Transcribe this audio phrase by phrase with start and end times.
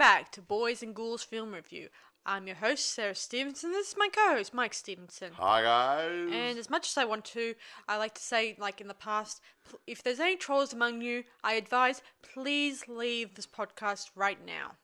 [0.00, 1.88] back to Boys and Ghouls Film Review.
[2.24, 3.70] I'm your host, Sarah Stevenson.
[3.70, 5.32] This is my co host, Mike Stevenson.
[5.34, 6.30] Hi guys.
[6.32, 7.54] And as much as I want to,
[7.86, 9.42] I like to say, like in the past,
[9.86, 14.76] if there's any trolls among you, I advise please leave this podcast right now.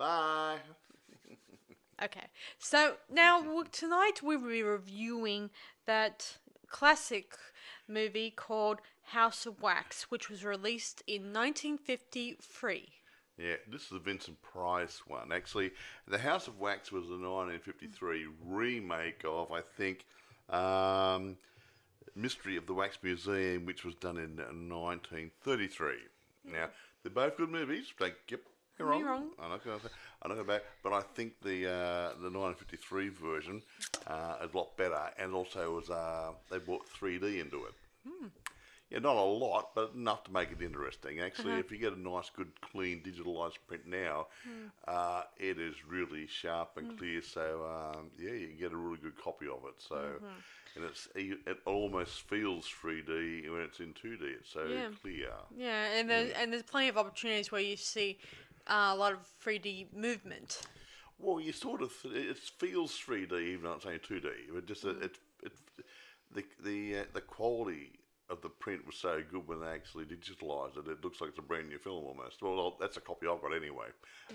[0.00, 0.56] Bye.
[2.02, 2.26] Okay,
[2.58, 5.50] so now tonight we'll be reviewing
[5.86, 7.36] that classic
[7.86, 8.80] movie called
[9.12, 12.88] House of Wax, which was released in 1953.
[13.40, 15.32] Yeah, this is a Vincent Price one.
[15.32, 15.70] Actually,
[16.06, 20.04] The House of Wax was a 1953 remake of, I think,
[20.50, 21.36] um,
[22.14, 25.94] Mystery of the Wax Museum, which was done in 1933.
[26.44, 26.68] Now,
[27.02, 27.86] they're both good movies.
[27.98, 28.40] Don't get
[28.78, 29.04] me wrong.
[29.04, 29.30] wrong.
[29.42, 32.30] I'm not going to say, I'm not going back, but I think the uh, the
[32.30, 33.62] 1953 version
[34.06, 37.74] uh, is a lot better, and also was uh, they brought 3D into it.
[38.90, 41.20] Yeah, not a lot, but enough to make it interesting.
[41.20, 44.26] Actually, if you get a nice, good, clean digitalized print now,
[44.88, 47.22] uh, it is really sharp and clear.
[47.22, 49.74] So um, yeah, you can get a really good copy of it.
[49.78, 50.20] So,
[50.74, 54.22] and it's it almost feels 3D when it's in 2D.
[54.22, 54.88] It's so Yeah.
[55.00, 55.30] clear.
[55.56, 58.18] Yeah, and there's, and there's plenty of opportunities where you see
[58.66, 60.62] uh, a lot of 3D movement.
[61.18, 64.28] Well, you sort of it feels 3D even though it's only 2D.
[64.52, 65.52] But just it, it, it
[66.34, 67.99] the the uh, the quality
[68.30, 70.88] of the print was so good when they actually digitalised it.
[70.88, 72.40] It looks like it's a brand new film almost.
[72.42, 73.86] Well, that's a copy I've got anyway.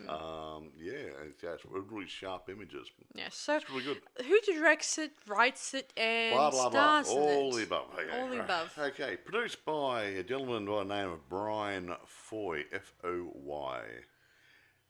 [0.10, 0.92] Um, yeah,
[1.28, 2.88] it's, yeah, it's really sharp images.
[3.14, 4.02] Yeah, so It's really good.
[4.26, 7.04] who directs it, writes it, and Blah blah blah.
[7.04, 7.58] stars in All it?
[7.58, 7.86] the above.
[7.98, 8.46] Okay, All the right.
[8.46, 8.78] above.
[8.78, 13.82] Okay, produced by a gentleman by the name of Bryan Foy, F O Y.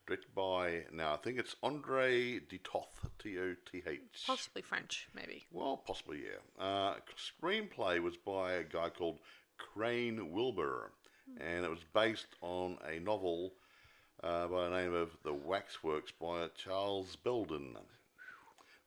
[0.07, 4.23] Directed by now I think it's Andre de Toth, T O T H.
[4.27, 5.43] Possibly French, maybe.
[5.51, 6.63] Well, possibly, yeah.
[6.63, 9.17] Uh, screenplay was by a guy called
[9.57, 10.91] Crane Wilbur,
[11.39, 13.53] and it was based on a novel
[14.23, 17.75] uh, by the name of The Waxworks by Charles Belden.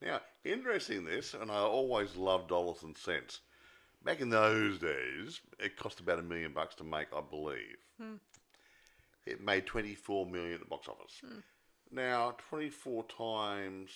[0.01, 3.41] Now, interesting this, and I always loved dollars and cents.
[4.05, 7.77] Back in those days, it cost about a million bucks to make, I believe.
[9.29, 11.21] It made 24 million at the box office.
[11.91, 13.91] Now, 24 times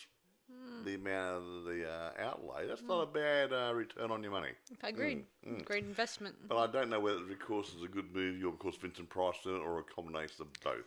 [0.84, 4.50] the amount of the uh, outlay, that's not a bad uh, return on your money.
[4.82, 5.24] Agreed.
[5.48, 6.36] Mm, Great investment.
[6.48, 9.36] But I don't know whether it's because it's a good movie or because Vincent Price
[9.44, 10.84] in it or a combination of both.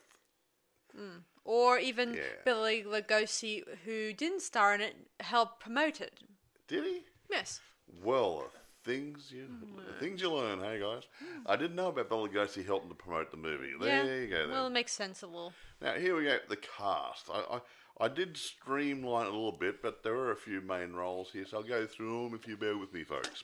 [1.44, 2.22] Or even Yeah.
[2.44, 6.20] Billy Lugosi, who didn't star in it, helped promote it.
[6.68, 7.04] Did he?
[7.30, 7.62] Yes.
[8.04, 8.52] Well,
[8.85, 10.00] things you mm-hmm.
[10.00, 11.03] things you learn, hey guys.
[11.03, 11.47] Mm-hmm.
[11.47, 13.72] I didn't know about Bela Lugosi helping to promote the movie.
[13.79, 14.22] There yeah.
[14.22, 14.41] you go.
[14.41, 14.51] Then.
[14.51, 15.53] Well, it makes sense a little.
[15.81, 16.38] Now here we go.
[16.47, 17.29] The cast.
[17.31, 17.62] I, I
[17.97, 21.57] I did streamline a little bit, but there are a few main roles here, so
[21.57, 23.44] I'll go through them if you bear with me, folks.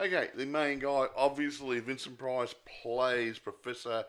[0.00, 4.04] Okay, the main guy, obviously Vincent Price plays Professor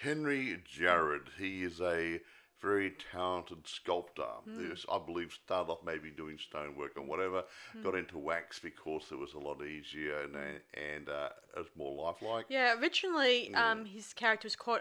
[0.00, 1.28] Henry Jarrod.
[1.38, 2.20] He is a
[2.62, 4.22] very talented sculptor.
[4.44, 7.44] Who's, I believe started off maybe doing stonework and whatever.
[7.82, 12.04] Got into wax because it was a lot easier and and uh, it was more
[12.04, 12.46] lifelike.
[12.48, 14.80] Yeah, originally um, his character was called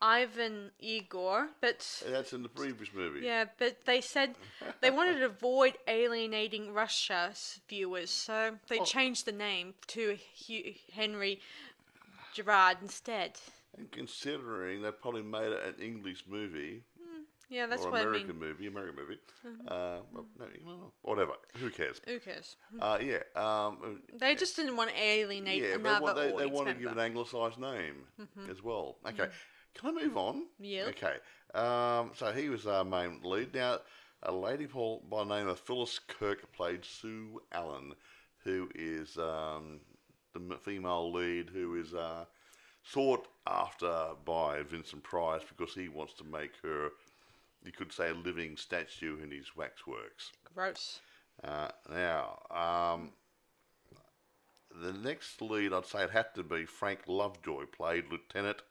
[0.00, 3.20] Ivan Igor, but That's in the previous movie.
[3.24, 4.34] yeah, but they said
[4.80, 11.40] they wanted to avoid alienating Russia's viewers, so they changed the name to Hugh, Henry
[12.34, 13.38] Gerard instead.
[13.78, 16.82] And considering they probably made it an English movie
[17.48, 18.40] Yeah, that's or what American I mean.
[18.40, 19.18] movie, American movie,
[19.68, 21.32] uh, well, no, no, whatever.
[21.58, 22.00] Who cares?
[22.06, 22.56] Who cares?
[22.80, 26.32] Uh, yeah, um, They just didn't want to alienate yeah, but another what they, they
[26.32, 28.04] audience want to give an anglicised name
[28.50, 28.96] as well.
[29.06, 29.28] Okay,
[29.74, 30.46] can I move on?
[30.58, 30.86] Yeah.
[30.88, 31.16] Okay,
[31.54, 33.54] um, so he was our main lead.
[33.54, 33.78] Now,
[34.22, 37.94] a lady Paul by the name of Phyllis Kirk played Sue Allen,
[38.44, 39.80] who is um,
[40.34, 42.24] the female lead who is uh,
[42.82, 46.90] sought after by Vincent Price because he wants to make her,
[47.64, 50.32] you could say, a living statue in his waxworks.
[50.54, 51.00] Gross.
[51.42, 53.12] Uh, now, um,
[54.82, 58.62] the next lead, I'd say it had to be Frank Lovejoy, played Lieutenant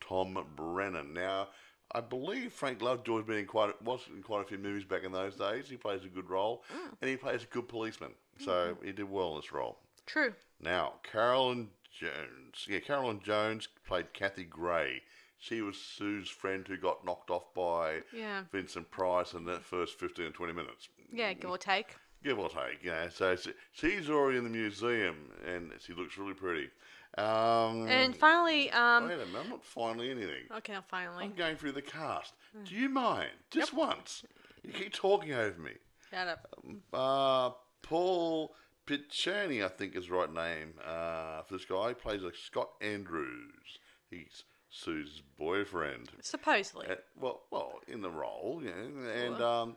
[0.00, 1.12] Tom Brennan.
[1.12, 1.48] Now,
[1.92, 5.12] I believe Frank Lovejoy's been in quite was in quite a few movies back in
[5.12, 5.68] those days.
[5.68, 6.64] He plays a good role,
[7.00, 9.78] and he plays a good policeman, so he did well in this role.
[10.06, 10.32] True.
[10.60, 12.66] Now, Carolyn Jones.
[12.68, 15.02] Yeah, Carolyn Jones played Kathy Gray.
[15.40, 18.44] She was Sue's friend who got knocked off by Yeah.
[18.52, 20.88] Vincent Price in that first 15 or 20 minutes.
[21.12, 21.96] Yeah, give or take.
[22.22, 23.08] Give or take, yeah.
[23.08, 25.16] So she, she's already in the museum
[25.46, 26.68] and she looks really pretty.
[27.16, 30.44] Um, And finally, um, wait a minute, I'm not finding anything.
[30.58, 32.34] okay, finally, I'm going through the cast.
[32.64, 33.30] Do you mind?
[33.50, 34.22] Just once.
[34.62, 35.72] You keep talking over me.
[36.10, 36.54] shut up.
[36.92, 37.50] Uh,
[37.82, 38.54] Paul
[38.86, 41.88] Picerni, I think is the right name uh, for this guy.
[41.88, 43.78] He plays like Scott Andrews.
[44.10, 46.10] He's Sue's boyfriend.
[46.22, 46.86] Supposedly.
[46.88, 49.76] Uh, well, well, in the role, you know, and um,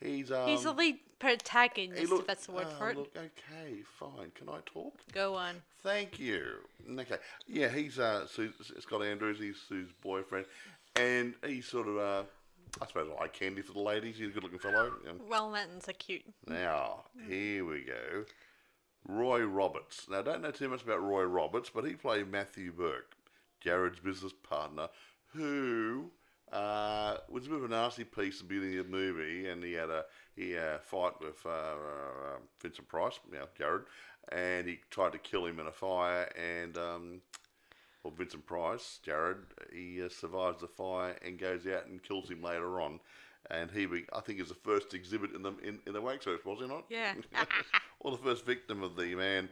[0.00, 2.96] he's um, He's the lead protagonist, he if that's the word ah, for it.
[2.96, 4.30] Look, okay, fine.
[4.34, 4.94] Can I talk?
[5.12, 5.56] Go on.
[5.82, 6.44] Thank you.
[6.98, 7.16] Okay.
[7.46, 9.38] Yeah, he's uh, Sue, Scott Andrews.
[9.38, 10.46] He's Sue's boyfriend,
[10.96, 12.22] and he's sort of uh,
[12.80, 14.18] I suppose eye candy for the ladies.
[14.18, 14.92] He's a good-looking fellow.
[15.08, 16.22] Um, Well, Latins are cute.
[16.46, 18.24] now here we go.
[19.06, 20.06] Roy Roberts.
[20.08, 23.14] Now, I don't know too much about Roy Roberts, but he played Matthew Burke,
[23.64, 24.88] Jared's business partner,
[25.32, 26.10] who
[26.52, 29.64] uh, was a bit of a nasty piece at the beginning of the movie, and
[29.64, 30.04] he had a
[30.36, 33.84] he had a fight with uh, uh, Vincent Price, now Jared,
[34.30, 37.20] and he tried to kill him in a fire, and um,
[38.02, 39.38] well, Vincent Price, Jared,
[39.72, 43.00] he uh, survives the fire and goes out and kills him later on.
[43.50, 46.44] And he, be, I think, is the first exhibit in the in, in the Waxworks,
[46.44, 46.84] was he not?
[46.88, 47.14] Yeah.
[48.00, 49.48] or the first victim of the man.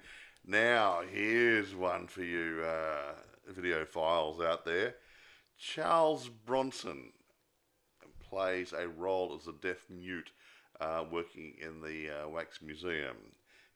[0.46, 3.12] Now, here's one for you uh,
[3.50, 4.94] videophiles out there.
[5.58, 7.12] Charles Bronson
[8.28, 10.30] plays a role as a deaf mute
[10.80, 13.16] uh, working in the uh, Wax Museum.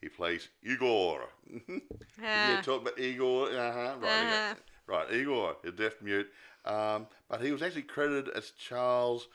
[0.00, 1.28] He plays Igor.
[1.68, 2.62] yeah, Ah.
[2.62, 3.50] talk about Igor.
[3.50, 4.54] Uh-huh, right, yeah.
[4.86, 6.28] right, Igor, a deaf mute.
[6.64, 9.28] Um, but he was actually credited as Charles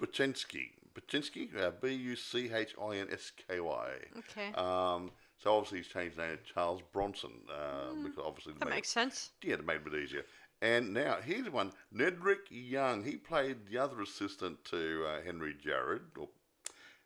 [0.00, 0.70] Buchinsky.
[0.94, 3.88] Buchinsky, uh, B U C H I N S K Y.
[4.18, 4.52] Okay.
[4.54, 5.10] Um,
[5.46, 9.30] so obviously he's changed name to Charles Bronson uh, because obviously that makes sense.
[9.42, 10.24] yeah, it made it a bit easier.
[10.60, 13.04] And now here's one: Nedrick Young.
[13.04, 16.00] He played the other assistant to uh, Henry Jarrod.
[16.18, 16.28] Or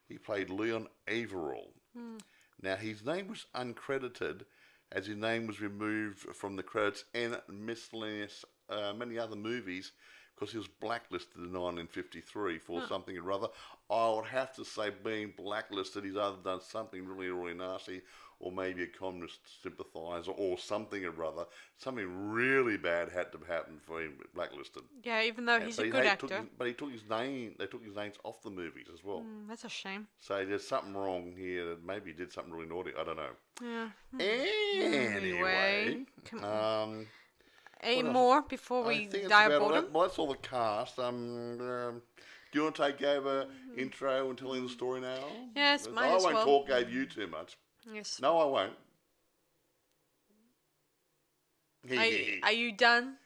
[0.08, 1.68] he played Leon Averill.
[2.62, 4.42] Now his name was uncredited,
[4.90, 9.92] as his name was removed from the credits and miscellaneous uh, many other movies
[10.34, 13.48] because he was blacklisted in 1953 for something or other.
[13.90, 18.00] I would have to say, being blacklisted, he's either done something really, really nasty,
[18.40, 21.44] or maybe a communist sympathiser, or something or other.
[21.76, 24.82] Something really bad had to happen for him blacklisted.
[25.04, 26.26] Yeah, even though he's a he- good actor.
[26.26, 27.54] His, but he took his name.
[27.58, 29.20] They took his names off the movies as well.
[29.20, 30.08] Mm, that's a shame.
[30.18, 31.66] So there's something wrong here.
[31.66, 32.92] That maybe he did something really naughty.
[32.98, 33.30] I don't know.
[33.62, 33.90] Yeah.
[34.18, 37.06] Anyway, come um,
[37.82, 38.12] Any else?
[38.12, 39.92] more before we die of boredom?
[39.92, 40.98] Well, that's all the cast.
[40.98, 42.02] Um, um,
[42.52, 43.46] do you want to take over
[43.76, 45.24] intro and telling the story now?
[45.54, 46.44] Yes, might I won't well.
[46.44, 47.56] talk Gave you too much.
[47.92, 48.20] Yes.
[48.20, 48.72] No, I won't.
[51.90, 53.16] Are you, are you done?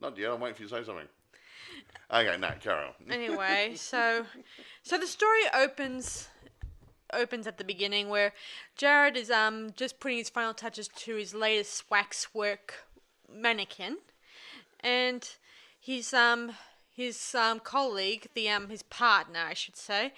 [0.00, 0.32] Not yet.
[0.32, 1.08] I'm waiting for you to say something.
[2.12, 2.92] Okay, no, carry on.
[3.10, 4.26] anyway, so
[4.82, 6.28] so the story opens
[7.12, 8.32] opens at the beginning where
[8.76, 12.74] Jared is um just putting his final touches to his latest waxwork
[13.32, 13.98] mannequin,
[14.80, 15.28] and
[15.78, 16.52] he's um
[16.94, 20.12] his um colleague, the um his partner, I should say,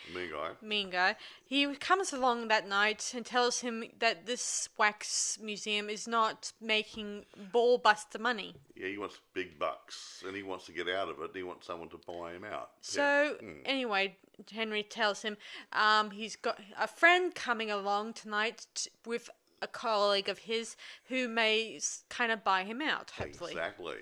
[0.63, 6.07] mean guy, he comes along that night and tells him that this wax museum is
[6.07, 8.55] not making ball buster money.
[8.75, 11.31] Yeah, he wants big bucks, and he wants to get out of it.
[11.35, 12.71] He wants someone to buy him out.
[12.83, 13.49] So Yeah.
[13.49, 13.63] Mm.
[13.65, 14.17] anyway,
[14.53, 15.37] Henry tells him
[15.73, 19.31] um, he's got a friend coming along tonight t- with
[19.63, 20.77] a colleague of his
[21.09, 21.81] who may
[22.11, 23.53] kind of buy him out, hopefully.
[23.53, 23.97] exactly.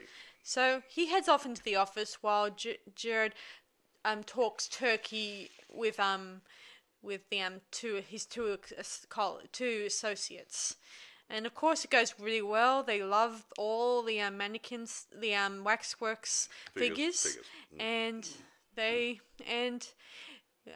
[0.44, 3.32] So he heads off into the office while J- Jared
[4.04, 6.42] um, talks turkey with um
[7.02, 8.58] with the um two his two
[9.08, 10.76] col- two associates.
[11.30, 12.82] And of course, it goes really well.
[12.82, 17.46] They love all the um, mannequins, the um, waxworks Figures, figures.
[17.74, 17.80] Mm.
[17.80, 18.28] and
[18.76, 19.88] they and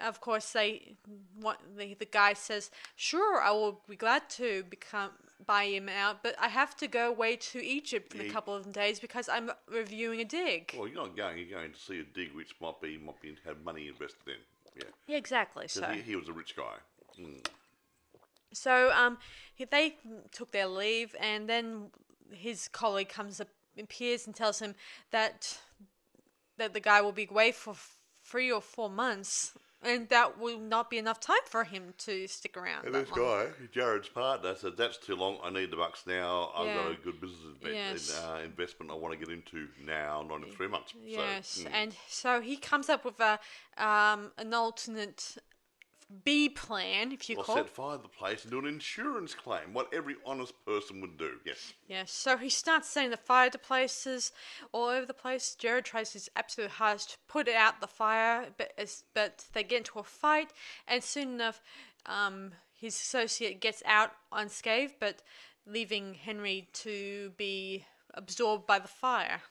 [0.07, 0.97] of course they
[1.41, 5.11] what the the guy says, "Sure, I will be glad to become
[5.47, 8.33] buy him out, but I have to go away to Egypt in a Yeah.
[8.33, 11.39] couple of days because I'm reviewing a dig." Well, you're not going.
[11.39, 14.41] You're going to see a dig, which might be might be have money invested in.
[14.77, 15.69] Yeah, Yeah, exactly.
[15.69, 16.77] So he, he was a rich guy.
[17.19, 17.47] Mm.
[18.53, 19.19] So um,
[19.55, 19.97] he- they
[20.33, 21.91] took their leave, and then
[22.33, 24.75] his colleague comes up, appears, and tells him
[25.11, 25.59] that
[26.59, 30.59] that the guy will be away for f- three or four months, and that will
[30.59, 32.85] not be enough time for him to stick around.
[32.87, 35.39] And this guy, Jared's partner, said, "That's too long.
[35.43, 36.53] I need the bucks now.
[36.55, 38.19] I've got a good business inve- Yes.
[38.19, 41.73] uh, investment I want to get into now, not in three months." Yes, So, mm.
[41.73, 43.39] and so he comes up with a
[43.77, 45.37] um, an alternate
[46.25, 47.57] B plan, if you Well, call.
[47.57, 49.75] set fire to the place and do an insurance claim.
[49.75, 51.39] What every honest person would do.
[51.45, 51.75] Yes.
[51.87, 54.33] Yes, so he starts setting the fire to places
[54.73, 55.55] all over the place.
[55.55, 59.79] Jared tries his absolute hardest to put out the fire, but as, but they get
[59.79, 60.53] into a fight,
[60.87, 61.61] and soon enough,
[62.07, 65.23] um, his associate gets out unscathed, but
[65.67, 67.85] leaving Henry to be
[68.15, 69.43] absorbed by the fire,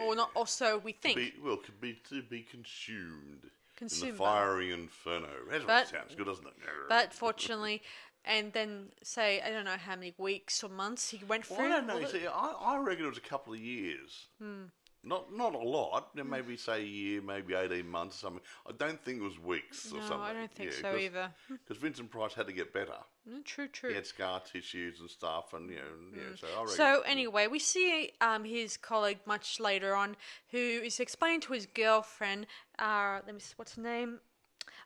[0.00, 0.30] or not.
[0.34, 1.16] Or so we think.
[1.16, 3.50] Be, well, could be to be consumed,
[3.80, 5.28] in the fiery inferno.
[5.48, 6.52] What But- sounds good, doesn't it?
[6.88, 7.82] But fortunately,
[8.24, 11.66] and then say I don't know how many weeks or months he went Well, through.
[11.66, 12.04] I don't know.
[12.04, 14.26] See, I, I reckon it was a couple of years.
[14.40, 14.64] Hmm.
[15.02, 16.14] Not not a lot.
[16.14, 18.42] Maybe say a year, maybe eighteen months or something.
[18.68, 20.20] I don't think it was weeks or No, something.
[20.20, 21.30] I don't think so either.
[21.48, 22.98] Because Vincent Price had to get better.
[23.28, 23.94] Mm, True, He true.
[23.94, 25.82] had scar tissues and stuff, and you know,
[26.14, 26.36] yeah.
[26.36, 26.76] So I reckon.
[26.76, 30.16] So anyway, we see um, his colleague much later on,
[30.50, 32.46] who is explaining to his girlfriend.
[32.78, 34.20] Uh, let me see, what's her name?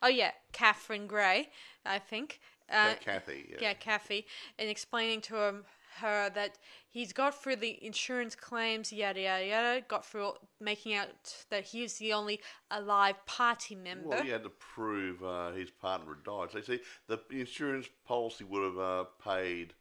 [0.00, 1.48] Oh yeah, Catherine Gray,
[1.84, 2.40] I think.
[2.70, 3.48] Uh, Kathy.
[3.50, 3.56] Yeah.
[3.60, 4.26] yeah, Kathy,
[4.58, 5.64] and explaining to him,
[6.00, 6.58] her that
[6.88, 11.08] he's got through the insurance claims, yada yada yada, got through making out
[11.50, 14.08] that he the only alive party member.
[14.08, 16.48] Well, he had to prove uh, his partner had died.
[16.52, 19.74] So, you see, the insurance policy would have uh, paid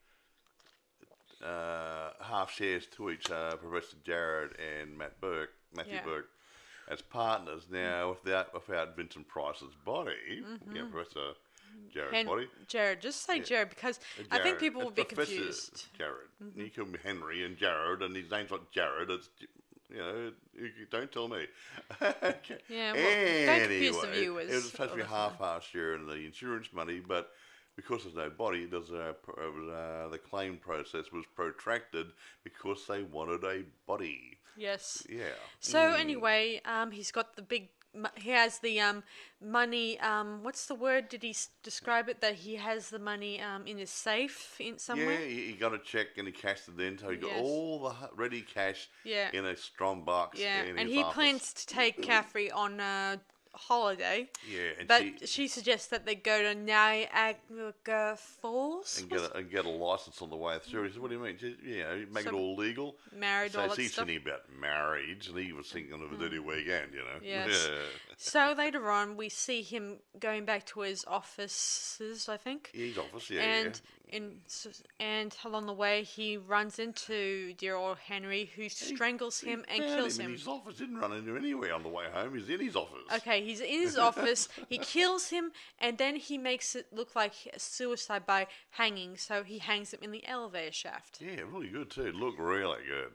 [1.44, 6.04] uh, half shares to each, uh, Professor Jared and Matt Burke, Matthew Yeah.
[6.04, 6.30] Burke,
[6.90, 7.68] as partners.
[7.70, 10.44] Now, without without Vincent Price's body,
[10.74, 11.34] yeah, Professor
[11.94, 12.48] Jared's Hen- body.
[12.68, 13.44] Jared, just say Yeah.
[13.44, 14.00] Jared because
[14.32, 15.86] I think people It's would be Professor confused.
[15.98, 16.28] Jared.
[16.56, 19.10] You call me Henry and Jared, and his name's not Jared.
[19.10, 19.30] It's
[19.90, 20.32] you know,
[20.90, 21.46] don't tell me.
[22.02, 22.58] okay.
[22.68, 26.16] Yeah, well, don't confuse the viewers It was supposed to be half-half share in the
[26.16, 27.30] insurance money, but
[27.76, 32.08] because there's no body, there's a, was, uh, the claim process was protracted
[32.44, 34.38] because they wanted a body.
[34.58, 35.06] Yes.
[35.10, 35.26] Yeah.
[35.60, 37.70] So anyway, um, he's got the big.
[38.16, 39.04] He has the um
[39.40, 40.00] money.
[40.00, 41.10] Um, what's the word?
[41.10, 44.80] Did he s- describe it that he has the money um in his safe in
[44.80, 45.20] somewhere?
[45.22, 47.40] Yeah, he, he got a check and he cashed it in, so he got Yes.
[47.44, 49.30] all the ready cash Yeah.
[49.34, 50.40] in a strong box.
[50.40, 51.14] Yeah, in and his he office.
[51.14, 53.20] plans to take Caffrey on a
[53.54, 54.30] holiday.
[54.50, 59.00] Yeah, and But she- she, suggests that they go to Niagara Falls.
[59.00, 60.84] and get a, and get a license on the way through.
[60.84, 61.38] He says, "What do you mean?
[61.38, 64.08] Just, you know, make Some- it all legal." married, so all he's stuff.
[64.08, 66.46] thinking about marriage, and he was thinking of a dirty mm.
[66.46, 66.94] weekend.
[66.94, 67.20] You know.
[67.22, 67.68] Yes.
[67.70, 67.78] Yeah.
[68.18, 72.72] So later on, we see him going back to his offices, I think.
[72.74, 74.40] His office, yeah, and in
[75.00, 79.54] and along the way, he runs into dear old Henry, who strangles yeah.
[79.54, 80.26] him He and kills him.
[80.26, 80.32] him.
[80.32, 82.36] in his office didn't run into anywhere on the way home.
[82.36, 83.02] He's in his office.
[83.16, 84.50] Okay, he's in his office.
[84.70, 89.18] He kills him, and then he makes it look like a suicide by hanging.
[89.18, 91.20] So he hangs him in the elevator shaft.
[91.22, 92.12] Yeah, really good too.
[92.12, 93.14] Look really good.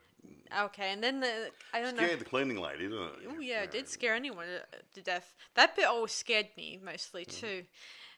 [0.64, 2.04] Okay, and then the I don't know.
[2.04, 3.12] Scared the cleaning lady, didn't it?
[3.28, 4.64] Oh yeah, it did scare anyone to-
[4.94, 5.34] to death.
[5.54, 7.30] That bit always scared me mostly hmm.
[7.30, 7.64] too.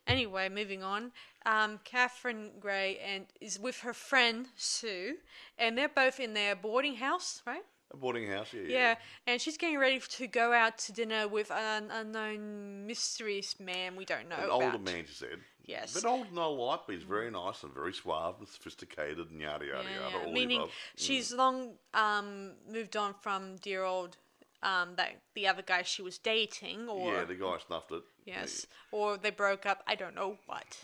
[0.07, 1.13] Anyway, moving on.
[1.47, 5.17] Um, Catherine Gray and is with her friend Sue,
[5.59, 7.63] and they're both in their boarding house, right?
[7.93, 8.63] A boarding house, yeah.
[8.69, 8.95] Yeah,
[9.27, 14.05] and she's getting ready to go out to dinner with an unknown mysterious man we
[14.05, 14.63] don't know An about.
[14.63, 15.39] older man, she said.
[15.65, 15.95] Yes.
[15.95, 19.41] But old and I like, but he's very nice and very suave and sophisticated and
[19.41, 20.11] yada yada Yeah, yada.
[20.13, 20.19] yeah.
[20.21, 20.71] all the Meaning above.
[20.97, 24.17] she's long um, moved on from dear old
[24.63, 28.03] um, that the other guy she was dating, or Yeah, the guy snuffed it.
[28.25, 29.83] yes, or they broke up.
[29.87, 30.79] I don't know what.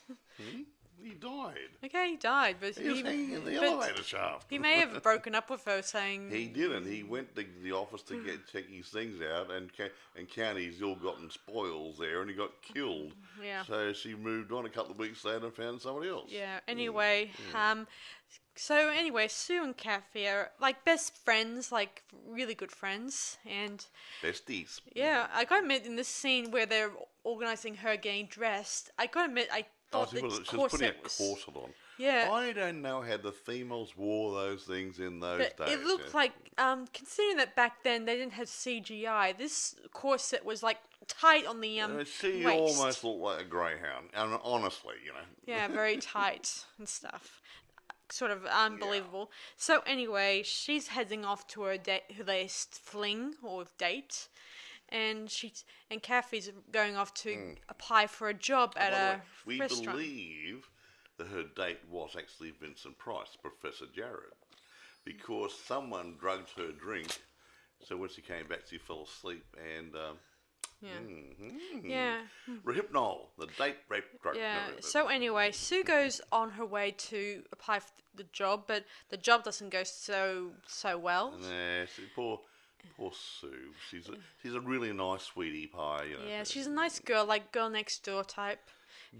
[1.03, 1.57] He died.
[1.85, 4.47] Okay, he died, but He was hanging in the but elevator shaft.
[4.51, 6.87] He may have broken up with her, saying He didn't.
[6.87, 10.59] He went to the office to get check his things out and ca- and count
[10.59, 13.13] his ill-gotten spoils there, and he got killed.
[13.43, 13.63] Yeah.
[13.65, 16.31] So she moved on a couple of weeks later and found somebody else.
[16.31, 16.61] Yeah.
[16.67, 17.87] Anyway, um,
[18.55, 23.85] so anyway, Sue and Kathy are like best friends, like really good friends, and
[24.23, 24.81] Besties.
[24.95, 29.27] yeah, I gotta admit, in this scene where they're organizing her getting dressed, I gotta
[29.29, 31.15] admit, I thought she the was, she was putting a corset was.
[31.15, 31.71] corset on.
[31.99, 32.29] Yeah.
[32.33, 35.79] I don't know how the females wore those things in those But days.
[35.79, 36.17] it looked yeah.
[36.17, 40.79] like, um, considering that back then they didn't have CGI, this corset was like
[41.09, 42.79] tight on the um Uh, she waist.
[42.79, 45.27] almost looked like a greyhound, and honestly, you know.
[45.47, 47.41] Yeah, very tight and stuff.
[48.11, 49.31] Sort of unbelievable.
[49.57, 54.29] So anyway, she's heading off to her date, her latest fling or date,
[54.91, 58.93] and she's and Kathy's going off to apply for a job at.
[58.93, 59.99] By a way, we restaurant.
[59.99, 60.69] believe
[61.19, 64.35] that her date was actually Vincent Price, Professor Jared,
[65.05, 67.09] because someone drugged her drink.
[67.85, 69.45] So when she came back, she fell asleep
[69.79, 69.95] and.
[69.95, 70.17] Um,
[70.83, 70.91] yeah.
[71.01, 71.59] mhm.
[71.85, 72.19] Yeah.
[72.65, 74.37] Rohypnol, the date rape drug.
[74.37, 74.59] Yeah.
[74.75, 79.17] no, So anyway, Sue goes on her way to apply for the job, but the
[79.17, 81.33] job doesn't go so so well.
[81.41, 82.41] Nah, she, poor,
[82.97, 83.73] poor Sue.
[83.91, 86.05] She's a, she's a really nice sweetie pie.
[86.11, 86.25] You know.
[86.29, 88.61] Yeah, she's a nice girl, like girl next door type,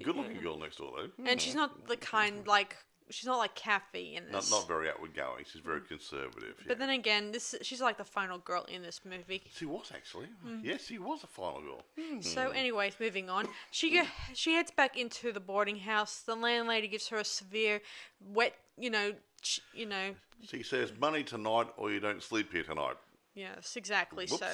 [0.03, 1.25] good-looking girl next door though.
[1.25, 2.77] and she's not the kind like
[3.09, 4.51] she's not like Kathy in this.
[4.51, 5.45] Not not very outward-going.
[5.51, 6.57] She's very conservative.
[6.67, 9.43] But then again, this she's like the final girl in this movie.
[9.55, 10.27] She was actually.
[10.47, 10.61] Mm.
[10.65, 11.83] Yes, she was a final girl.
[12.21, 13.47] So, anyways, moving on.
[13.71, 14.03] She go,
[14.35, 16.21] she heads back into the boarding house.
[16.21, 17.81] The landlady gives her a severe,
[18.21, 20.15] wet, you know, ch- you know.
[20.49, 22.97] She says, "Money tonight, or you don't sleep here tonight."
[23.37, 24.27] Yes, exactly.
[24.27, 24.49] So,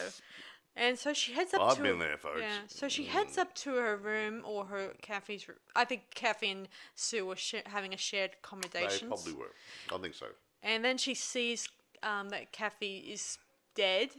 [0.76, 1.82] and so she heads up I've to.
[1.82, 2.40] been there, folks.
[2.40, 2.58] Yeah.
[2.66, 5.48] So she heads up to her room or her Kathy's.
[5.48, 5.58] room.
[5.76, 9.08] I think Kathy and Sue were sh- having a shared accommodation.
[9.08, 9.52] They probably were.
[9.94, 10.26] I think so.
[10.62, 11.68] And then she sees
[12.02, 13.38] um, that Kathy is
[13.76, 14.10] dead,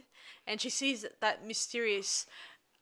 [0.46, 2.26] and she sees that mysterious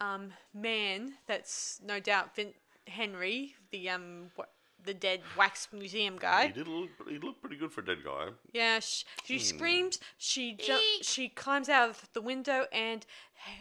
[0.01, 2.55] um, man that's no doubt Vin-
[2.87, 4.45] Henry, the um wa-
[4.85, 6.49] the dead wax museum guy.
[6.49, 6.91] He did look.
[7.09, 8.29] He looked pretty good for a dead guy.
[8.53, 9.99] Yeah, she, she screams.
[10.19, 13.05] She ju- she climbs out of the window and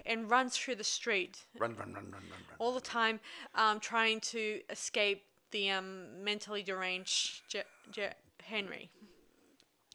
[0.05, 2.57] and runs through the street Run, run, run, run, run, run.
[2.59, 3.19] all the time,
[3.55, 8.09] um, trying to escape the um, mentally deranged Je- Je-
[8.43, 8.89] Henry.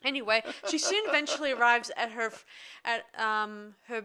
[0.05, 2.45] Anyway, she soon eventually arrives at her f-
[2.85, 4.05] at um, her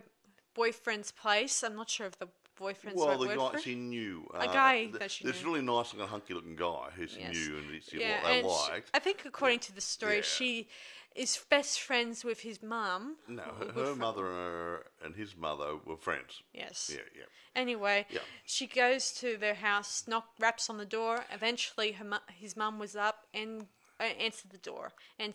[0.54, 1.64] boyfriend's place.
[1.64, 2.28] I'm not sure if the
[2.62, 4.26] boyfriend's Well, the guy she knew.
[4.34, 5.48] A uh, guy th- that she This knew.
[5.50, 7.34] really nice looking, hunky looking guy who she Yes.
[7.36, 8.90] knew and she yeah, what they and she- liked.
[8.94, 10.22] I think according to the story, Yeah.
[10.38, 10.68] she
[11.16, 13.18] is best friends with his mum.
[13.28, 16.42] no, Or her, with her fr- mother and, her, and his mother were friends.
[16.54, 16.90] Yes.
[16.94, 17.26] Yeah, yeah.
[17.64, 18.22] Anyway, Yeah.
[18.46, 21.26] she goes to their house, knock, raps on the door.
[21.32, 23.68] Eventually, her mu- his mum was up and
[24.00, 25.34] uh, answered the door and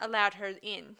[0.00, 0.96] allowed her in.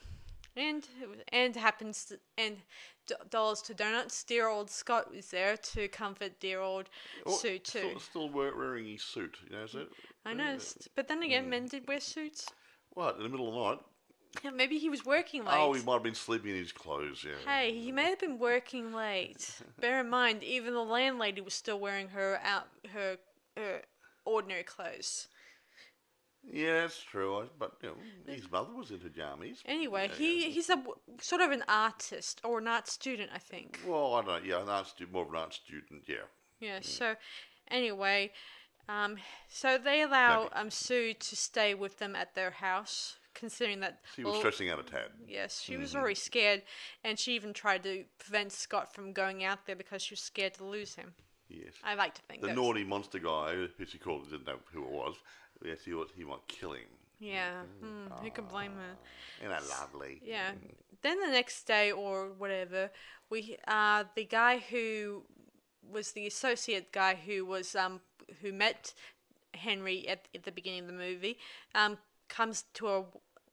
[0.56, 0.86] And
[1.32, 2.58] and happens to, and
[3.06, 4.24] d- dollars to donuts.
[4.24, 6.88] Dear old Scott was there to comfort dear old
[7.26, 7.98] Oh, Sue too.
[8.00, 9.38] Still, still wearing his suit.
[9.44, 9.88] You know, is it?
[10.24, 11.24] I noticed, but then Mm.
[11.26, 12.48] again, men did wear suits.
[12.90, 13.84] What in the middle of the night?
[14.42, 15.54] Yeah, Maybe he was working late.
[15.54, 17.22] Oh, he might have been sleeping in his clothes.
[17.24, 17.34] Yeah.
[17.44, 19.60] Hey, he may have been working late.
[19.80, 23.18] Bear in mind, even the landlady was still wearing her out her,
[23.56, 23.82] her
[24.24, 25.28] ordinary clothes.
[26.50, 27.48] Yeah, that's true.
[27.58, 29.58] But you know, his mother was into jammies.
[29.64, 33.38] Anyway, Yeah, he he's a w- sort of an artist or an art student, I
[33.38, 33.78] think.
[33.86, 34.44] Well, I don't.
[34.44, 36.02] Yeah, an art stu- more of an art student.
[36.08, 36.26] Yeah.
[36.60, 36.80] Yeah.
[36.82, 37.14] So,
[37.70, 38.32] anyway,
[38.88, 39.16] um,
[39.48, 40.54] so they allow Maybe.
[40.54, 44.68] um Sue to stay with them at their house, considering that She was well, stressing
[44.68, 45.10] out a tad.
[45.26, 45.82] Yes, she Mm-hmm.
[45.82, 46.62] was already scared,
[47.04, 50.54] and she even tried to prevent Scott from going out there because she was scared
[50.54, 51.14] to lose him.
[51.48, 51.74] Yes.
[51.84, 54.82] I like to think The that's- naughty monster guy, who she called, didn't know who
[54.84, 55.16] it was.
[55.64, 56.08] Yes, he was.
[56.16, 56.88] He might kill him.
[57.20, 58.96] Yeah, hmm, who can blame her?
[59.40, 60.20] Isn't that lovely?
[60.24, 60.50] Yeah.
[61.02, 62.90] Then the next day or whatever,
[63.30, 65.22] we uh the guy who
[65.88, 68.00] was the associate guy who was um
[68.40, 68.92] who met
[69.54, 71.38] Henry at, at the beginning of the movie
[71.74, 71.98] um
[72.28, 73.04] comes to a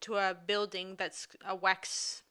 [0.01, 2.23] to a building that's a wax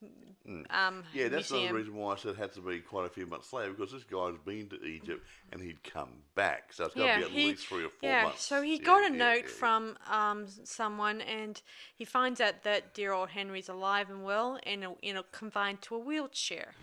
[0.71, 1.51] um Yeah, that's museum.
[1.51, 3.93] another reason why I said it had to be quite a few months later because
[3.93, 7.33] this guy's been to Egypt and he'd come back, so it's got to be at
[7.33, 8.45] least three or four yeah, months.
[8.47, 11.61] so he Yeah, got a yeah, note yeah, from um someone, and
[11.95, 15.83] he finds out that dear old Henry's alive and well, and a, in a, confined
[15.83, 16.75] to a wheelchair.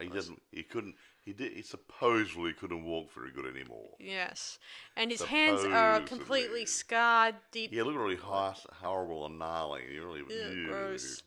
[0.00, 0.40] He doesn't.
[0.52, 0.94] He couldn't.
[1.28, 1.52] He did.
[1.52, 3.90] He supposedly couldn't walk very good anymore.
[4.00, 4.58] Yes,
[4.96, 9.82] and his hands are completely scarred, deep, Yeah, look really harsh, horrible and gnarly.
[9.92, 10.68] You really Ew.
[10.68, 11.22] gross.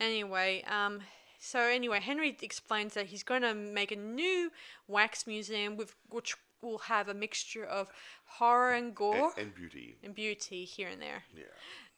[0.00, 1.02] Anyway, um,
[1.38, 4.50] so anyway, Henry explains that he's going to make a new
[4.88, 7.92] wax museum with which will have a mixture of
[8.24, 9.98] horror and gore And, and beauty.
[10.02, 11.22] and beauty here and there.
[11.32, 11.44] Yeah.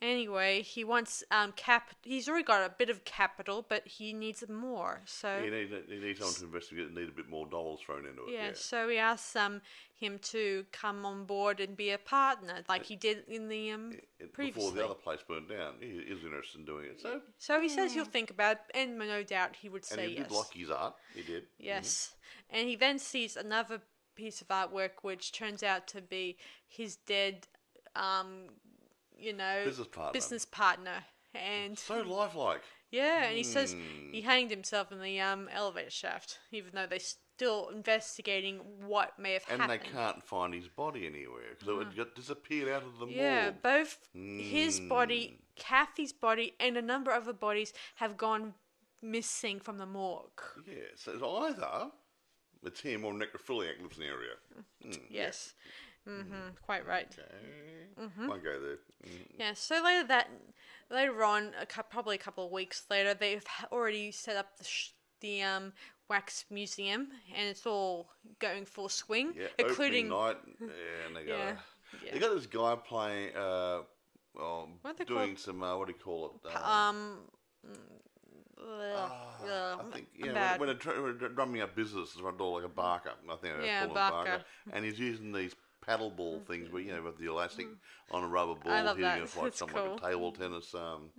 [0.03, 1.95] Anyway, he wants um cap.
[2.03, 5.01] He's already got a bit of capital, but he needs more.
[5.07, 8.05] So He needs, he needs someone to investigate and need a bit more dollars thrown
[8.05, 8.33] into it.
[8.35, 8.53] yeah, Yeah.
[8.55, 9.63] so he asks um
[9.95, 13.93] him to come on board and be a partner, like he did in the um
[14.19, 14.63] It- previously.
[14.71, 17.01] Before the other place burned down, he is interested in doing it.
[17.01, 20.09] So, So he says he'll think about it, and no doubt he would and say
[20.11, 20.29] he yes.
[20.29, 20.95] did like his art.
[21.15, 21.45] He did.
[21.59, 22.15] Yes,
[22.51, 23.81] and he then sees another
[24.15, 27.47] piece of artwork, which turns out to be his dead,
[27.95, 28.49] um,
[29.17, 30.13] you know, Business partner.
[30.13, 31.05] business partner.
[31.35, 32.63] And So lifelike.
[32.91, 34.13] yeah, and he says Hmm.
[34.13, 39.35] he hanged himself in the um, elevator shaft, even though they're still investigating what may
[39.35, 39.81] have And happened.
[39.83, 43.51] And they can't find his body anywhere because it got disappeared out of the Yeah,
[43.51, 43.63] morgue.
[43.63, 48.55] both his body, Kathy's body, and a number of other bodies have gone
[49.03, 50.41] missing from the morgue.
[50.67, 51.91] Yeah, so it's either
[52.63, 54.35] it's him or necrophiliac lives in the area.
[54.87, 55.53] Mm, Yes.
[56.09, 56.49] Mm-hmm.
[56.65, 57.09] Quite right.
[57.19, 58.27] Okay.
[58.29, 58.79] Won't go there.
[59.07, 59.27] Mm.
[59.39, 59.53] Yeah.
[59.55, 60.29] So later that
[60.91, 64.65] later on, a cou- probably a couple of weeks later, they've already set up the
[64.65, 64.91] sh-
[65.21, 65.73] the um
[66.09, 70.37] wax museum, and it's all going full swing, Yeah, including night.
[70.61, 71.57] Yeah, and they got Yeah,
[72.03, 72.19] they yeah.
[72.19, 73.35] got this guy playing.
[73.35, 73.81] Uh,
[74.35, 75.63] well, they doing some.
[75.63, 76.57] Uh, what do you call it?
[76.63, 77.19] um.
[77.69, 77.77] ugh,
[78.95, 82.59] Ah, ugh, I think yeah, when, when, they're, when they're drumming up business, it's door
[82.61, 83.13] like a barker.
[83.31, 84.43] I think Yeah, him barker.
[84.73, 85.55] and he's using these
[85.87, 87.67] paddle ball things, where you know, with the elastic
[88.11, 89.19] on a rubber ball, I love hitting that.
[89.23, 89.99] it like It's something like cool.
[89.99, 90.05] Hmm.
[90.05, 91.11] a table tennis um,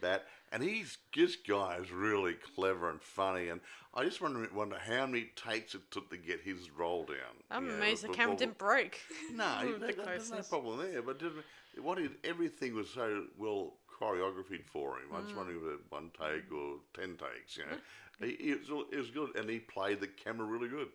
[0.00, 0.24] bat.
[0.52, 3.60] And he's this guy is really clever and funny, and
[3.94, 7.16] I just wonder, wonder how many takes it took to get his roll down.
[7.50, 9.00] I'm you know, amazed the before- camera didn't break.
[9.34, 9.74] no,
[10.04, 11.02] there's no problem there.
[11.02, 11.44] But didn't-
[11.80, 15.06] what he, everything was so well choreographed for him.
[15.14, 15.36] I just Mm.
[15.36, 17.56] wondering if it was one take or ten takes.
[17.56, 17.76] You know,
[18.20, 20.88] he, he was, it was good, and he played the camera really good.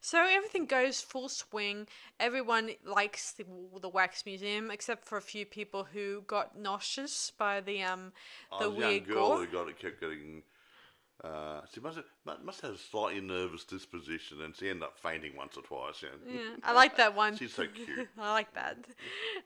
[0.00, 1.86] So everything goes full swing.
[2.20, 3.44] Everyone likes the,
[3.80, 8.12] the wax museum, except for a few people who got nauseous by the um
[8.60, 9.38] the was a young weird girl gore.
[9.38, 10.42] who got it kept getting
[11.24, 15.36] Uh, she must have, must have a slightly nervous disposition, and she ended up fainting
[15.36, 16.02] once or twice.
[16.02, 17.36] Yeah, Yeah, I like that one.
[17.36, 18.08] She's so cute.
[18.18, 18.76] I like that,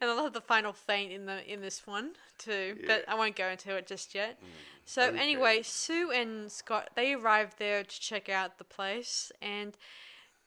[0.00, 2.78] and I love the final faint in the in this one too.
[2.86, 4.38] But I won't go into it just yet.
[4.86, 5.18] So okay.
[5.18, 9.76] anyway, Sue and Scott they arrive there to check out the place, and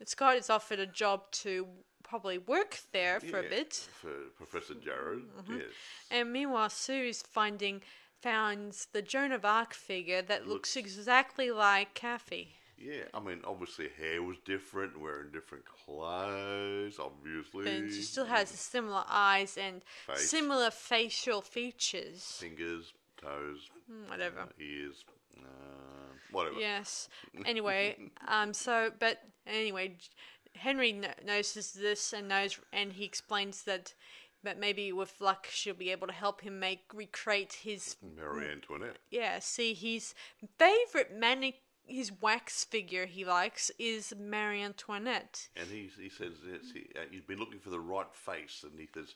[0.05, 1.67] Scott is offered a job to
[2.01, 3.87] probably work there for a bit.
[4.01, 5.57] For Professor Jared, Mm-hmm.
[5.57, 5.65] yes.
[6.09, 7.81] And meanwhile, Sue is finding
[8.21, 12.55] finds the Joan of Arc figure that looks, exactly like Kathy.
[12.77, 17.69] Yeah, I mean, obviously, hair was different, wearing different clothes, obviously.
[17.69, 20.29] And she still has similar eyes and Face.
[20.29, 22.37] similar facial features.
[22.39, 23.69] fingers, toes,
[24.07, 24.41] Whatever.
[24.41, 25.03] uh, ears,
[25.37, 25.43] uh,
[26.31, 26.57] whatever.
[26.59, 27.09] Yes.
[27.45, 28.53] Anyway, um.
[28.53, 29.97] So, but anyway,
[30.55, 33.93] Henry kn- notices this and knows, and he explains that,
[34.43, 38.97] that maybe with luck she'll be able to help him make recreate his Marie Antoinette.
[39.09, 39.39] yeah.
[39.39, 40.13] See, his
[40.57, 45.49] favorite mani his wax figure he likes is Marie Antoinette.
[45.55, 46.33] And he, he says
[46.73, 49.15] he, uh, he's been looking for the right face, and he says,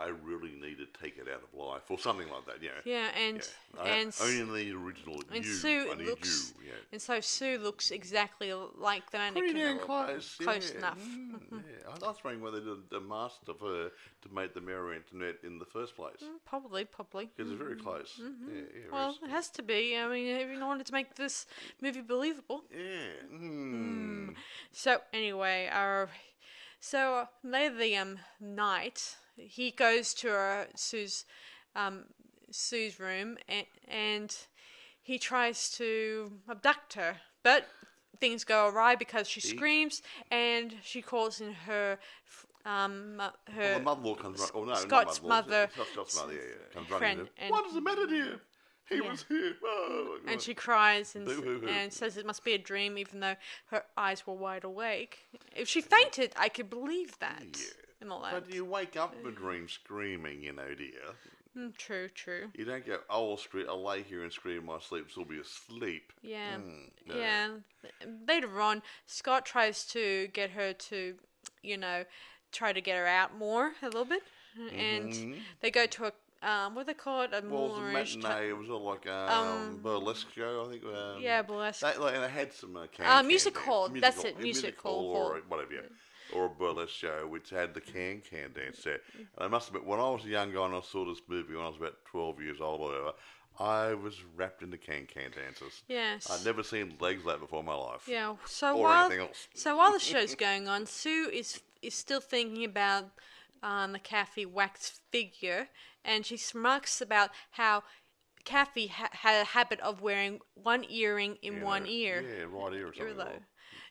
[0.00, 2.70] I really need to take it out of life, or something like that, yeah.
[2.84, 3.36] Yeah, and
[3.74, 3.80] Yeah.
[3.82, 5.52] I- and s- only the original and you.
[5.52, 6.68] Sue I looks you.
[6.70, 6.76] Yeah.
[6.92, 9.56] and so Sue looks exactly like the Pretty mannequin.
[9.56, 10.36] damn close.
[10.42, 10.78] Close yeah.
[10.78, 10.98] enough.
[10.98, 11.88] Mm, yeah.
[11.90, 13.90] I was wondering whether they did a mask of her
[14.22, 16.22] to make the Marie Antoinette in the first place.
[16.46, 17.26] Probably, probably.
[17.36, 18.14] Because it's very close.
[18.18, 18.92] Yeah, yeah, Mm-hmm.
[18.92, 19.96] Well, it has to be.
[19.98, 21.46] I mean, in wanted to make this
[21.80, 22.64] movie believable.
[22.72, 23.12] yeah.
[23.32, 24.34] Mm.
[24.72, 26.08] So anyway, our
[26.80, 31.24] so uh, later the um night, he goes to Sue's
[31.76, 32.04] um
[32.50, 34.36] Sue's room and and
[35.02, 37.66] he tries to abduct her, but
[38.20, 41.98] things go awry because she screams and she calls in her
[42.66, 43.20] um
[43.52, 44.50] her Well, the mother-in-law comes right.
[44.54, 46.34] Oh no, Scott's mother-in-law, Scott's, mother.
[46.34, 46.74] Yeah, yeah.
[46.74, 46.98] Comes running.
[47.16, 48.40] friend and- What is the matter, dear?
[48.88, 49.54] He was here.
[49.64, 51.28] Oh, and she cries and,
[51.68, 55.28] and says it must be a dream, even though her eyes were wide awake.
[55.54, 57.40] If she fainted, I could believe that.
[57.56, 57.64] Yeah.
[58.08, 58.32] All that.
[58.32, 61.14] But you wake up from a dream screaming, you know, dear.
[61.56, 62.50] Mm, true, true.
[62.54, 65.22] You don't go, oh, I'll, scream, I'll lay here and scream in my sleep, so
[65.22, 66.12] I'll be asleep.
[66.22, 67.16] Yeah, Mm, no.
[67.16, 67.48] yeah.
[68.26, 71.14] Later on, Scott tries to get her to,
[71.62, 72.04] you know,
[72.52, 74.22] try to get her out more a little bit,
[74.76, 77.34] and they go to a um, what they call it?
[77.34, 77.50] A Mm-hmm.
[77.50, 78.22] Well, it was a Moulin Rouge matinee.
[78.22, 80.84] type- It was all like um, burlesque show, I think.
[80.86, 81.80] Um, Yeah, burlesque.
[81.82, 85.04] They, like, and it had some uh, can, Uh, music hall, that's it, music hall
[85.04, 85.80] or whatever, yeah.
[86.34, 89.00] Or a burlesque show which had the can can dance there.
[89.16, 91.54] And I must admit, when I was a young guy and I saw this movie
[91.54, 93.12] when I was about 12 years old or whatever,
[93.58, 95.82] I was wrapped into can can dances.
[95.88, 96.30] Yes.
[96.30, 98.04] I'd never seen legs like that before in my life.
[98.06, 98.36] Yeah.
[98.46, 99.48] So Or while anything else.
[99.54, 103.10] so while the show's going on, Sue is is still thinking about
[103.62, 105.68] um, the Kathy wax figure,
[106.04, 107.82] and she remarks about how
[108.44, 112.22] Kathy ha- had a habit of wearing one earring in You one ear.
[112.22, 113.14] Yeah, right ear or something.
[113.16, 113.42] Earlobe.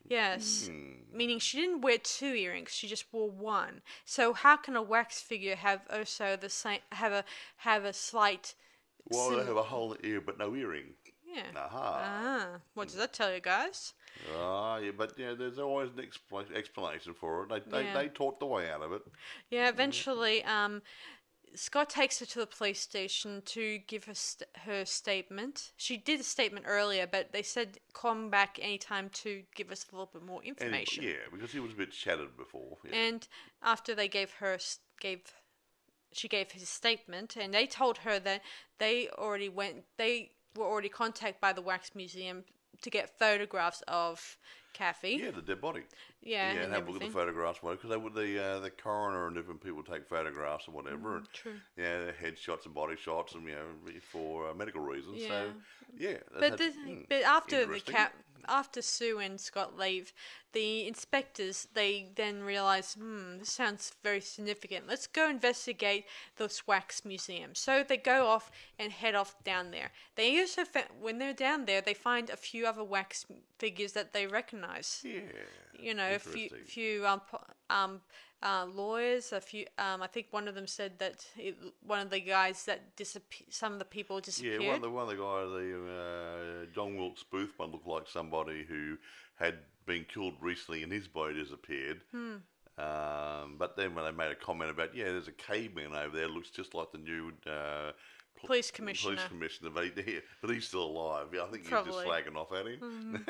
[0.09, 0.67] Yes.
[0.67, 1.15] Hmm.
[1.17, 3.81] Meaning she didn't wear two earrings; she just wore one.
[4.05, 7.23] So how can a wax figure have also the same have a
[7.57, 8.55] have a slight?
[9.09, 10.93] Well, they sim- have a whole ear but no earring.
[11.25, 11.43] yeah.
[11.55, 12.01] Aha.
[12.03, 13.93] Ah, what does that tell you guys?
[14.37, 17.49] Ah, yeah, but yeah, there's always an expla- explanation for it.
[17.49, 17.93] They, they, Yeah.
[17.93, 19.01] they taught the way out of it.
[19.49, 20.81] Yeah, eventually, um,
[21.55, 25.71] Scott takes her to the police station to give her st- her statement.
[25.77, 29.95] She did a statement earlier, but they said come back anytime to give us a
[29.95, 31.03] little bit more And, information.
[31.03, 32.77] yeah, because he was a bit shattered before.
[32.83, 32.95] Yeah.
[32.95, 33.27] And
[33.63, 34.57] after they gave her
[34.99, 35.21] gave
[36.11, 38.41] she gave his statement, and they told her that
[38.79, 39.83] they already went.
[39.97, 42.45] They were already contacted by the wax museum
[42.81, 44.37] to get photographs of
[44.73, 45.19] Kathy.
[45.21, 45.81] yeah, the dead body.
[46.21, 48.59] Yeah, yeah, and and have a look at the photographs, because they would the uh,
[48.59, 51.17] the coroner and different people take photographs and whatever.
[51.17, 51.53] and, Mm, true.
[51.77, 55.17] Yeah, the headshots and body shots, and you know, for uh, medical reasons.
[55.21, 55.27] Yeah.
[55.27, 55.53] So
[55.97, 58.13] yeah, But the, hmm, but after the cat
[58.47, 60.13] after Sue and Scott leave,
[60.53, 64.87] the inspectors they then realize, hmm, this sounds very significant.
[64.87, 66.05] Let's go investigate
[66.37, 67.53] this wax museum.
[67.53, 69.91] So they go off and head off down there.
[70.15, 70.63] They also
[70.99, 73.25] when they're down there, they find a few other wax
[73.57, 75.01] figures that they recognize.
[75.03, 75.21] Yeah.
[75.77, 77.21] You know, a few few um
[77.69, 78.01] um.
[78.41, 79.65] Uh, lawyers, a few.
[79.77, 83.53] Um, I think one of them said that it, one of the guys that disappeared.
[83.53, 84.61] Some of the people disappeared.
[84.61, 87.87] Yeah, one of the one of the guys, the uh, John Wilkes Booth one looked
[87.87, 88.97] like somebody who
[89.35, 92.01] had been killed recently and his body disappeared.
[92.11, 92.35] Hmm.
[92.77, 96.29] Um, but then when they made a comment about, yeah, there's a caveman over there,
[96.29, 97.91] looks just like the new uh,
[98.45, 99.15] Police commissioner.
[99.15, 101.27] Police commissioner, but, he, but he's still alive.
[101.33, 101.91] Yeah, I think he's Probably.
[101.91, 102.09] Hmm.
[102.09, 103.25] just slagging off at him.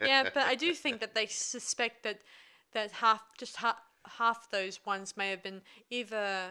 [0.00, 2.20] yeah, but I do think that they suspect that
[2.72, 3.76] that half just half
[4.18, 6.50] half those ones may have been either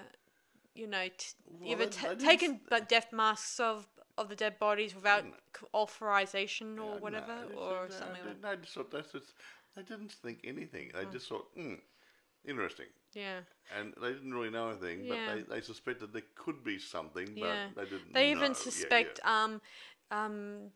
[0.74, 3.88] you know t- Well, either taken but death masks of
[4.18, 8.28] of the dead bodies without c- authorization or Uh, whatever, no, or it's- something I,
[8.28, 9.34] like no, just thought that's just,
[9.76, 10.91] they didn't think anything.
[10.94, 11.74] They just thought, hmm,
[12.46, 12.86] interesting.
[13.13, 13.41] Yeah.
[13.78, 15.36] And they didn't really know anything, but Yeah.
[15.36, 17.70] they, they suspected there could be something, but Yeah.
[17.76, 18.38] they didn't They know.
[18.39, 19.44] even Yeah, suspect yeah.
[19.44, 19.62] um
[20.12, 20.72] um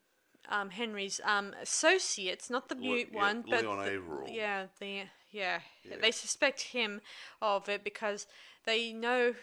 [0.48, 4.30] um Henry's um associates, not the Le- mute yeah, one, but Leon the- Averill.
[4.30, 5.98] yeah, the yeah, Yeah.
[6.02, 7.02] they suspect him
[7.42, 8.26] of it because
[8.66, 9.36] they know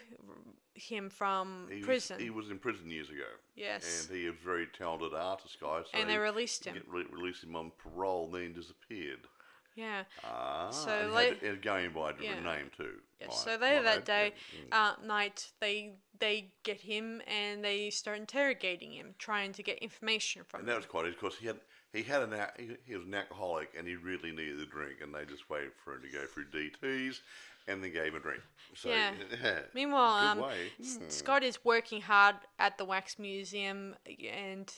[0.75, 2.19] him from He was- prison.
[2.21, 3.29] he was in prison years ago.
[3.55, 4.07] Yes.
[4.09, 5.83] And he is a very talented artist guy.
[5.85, 6.83] So And they he- released him.
[6.89, 9.21] Re- released him on parole, and then disappeared.
[9.77, 10.05] Yeah.
[10.25, 12.57] Ah, So late- had, going by a different Yeah.
[12.57, 13.01] name too.
[13.21, 13.29] Yes.
[13.29, 14.35] Right, So later that day,
[14.69, 19.79] yeah, uh, night, they they get him and they start interrogating him, trying to get
[19.79, 20.73] information from And him.
[20.73, 21.61] that was quite because he had
[21.93, 25.15] he had an he, he was an alcoholic and he really needed a drink, and
[25.15, 27.21] they just waited for him to go through DTS,
[27.69, 28.43] and then gave him a drink.
[28.75, 29.13] So Yeah.
[29.43, 30.51] yeah, Meanwhile, um.
[30.83, 31.09] Hmm.
[31.09, 33.95] Scott is working hard at the wax museum,
[34.31, 34.73] and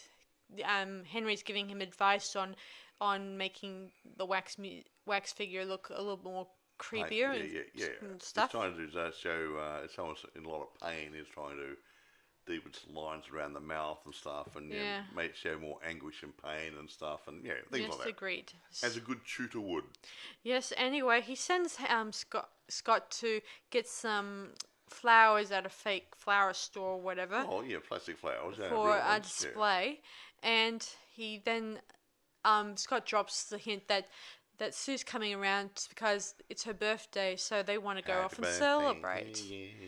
[0.65, 2.57] um, Henry's giving him advice on
[3.01, 6.47] on making the wax mu- wax figure look a little more
[6.79, 7.87] creepier yeah, and, yeah, yeah.
[8.03, 8.53] and stuff.
[8.53, 9.57] He's trying to do that show.
[9.57, 11.77] Uh, someone's in a lot of pain, he's trying to
[12.47, 15.03] deepen some lines around the mouth and stuff, and yeah, Yeah.
[15.15, 18.09] make show more anguish and pain and stuff, and yeah, things yes, like that.
[18.09, 18.53] agreed.
[18.83, 19.85] As a good tutor would.
[20.43, 20.73] Yes.
[20.77, 24.51] Anyway, he sends um Scott Scott to get some
[24.89, 27.45] flowers at a fake flower store or whatever.
[27.47, 28.57] Oh yeah, plastic flowers.
[28.57, 28.65] For
[28.97, 29.19] a ones, yeah.
[29.19, 30.01] display,
[30.43, 31.81] and he then
[32.45, 34.07] um, Scott drops the hint that
[34.59, 38.33] that Sue's coming around because it's her birthday, so they want to go Happy off
[38.35, 39.43] and birthday, celebrate.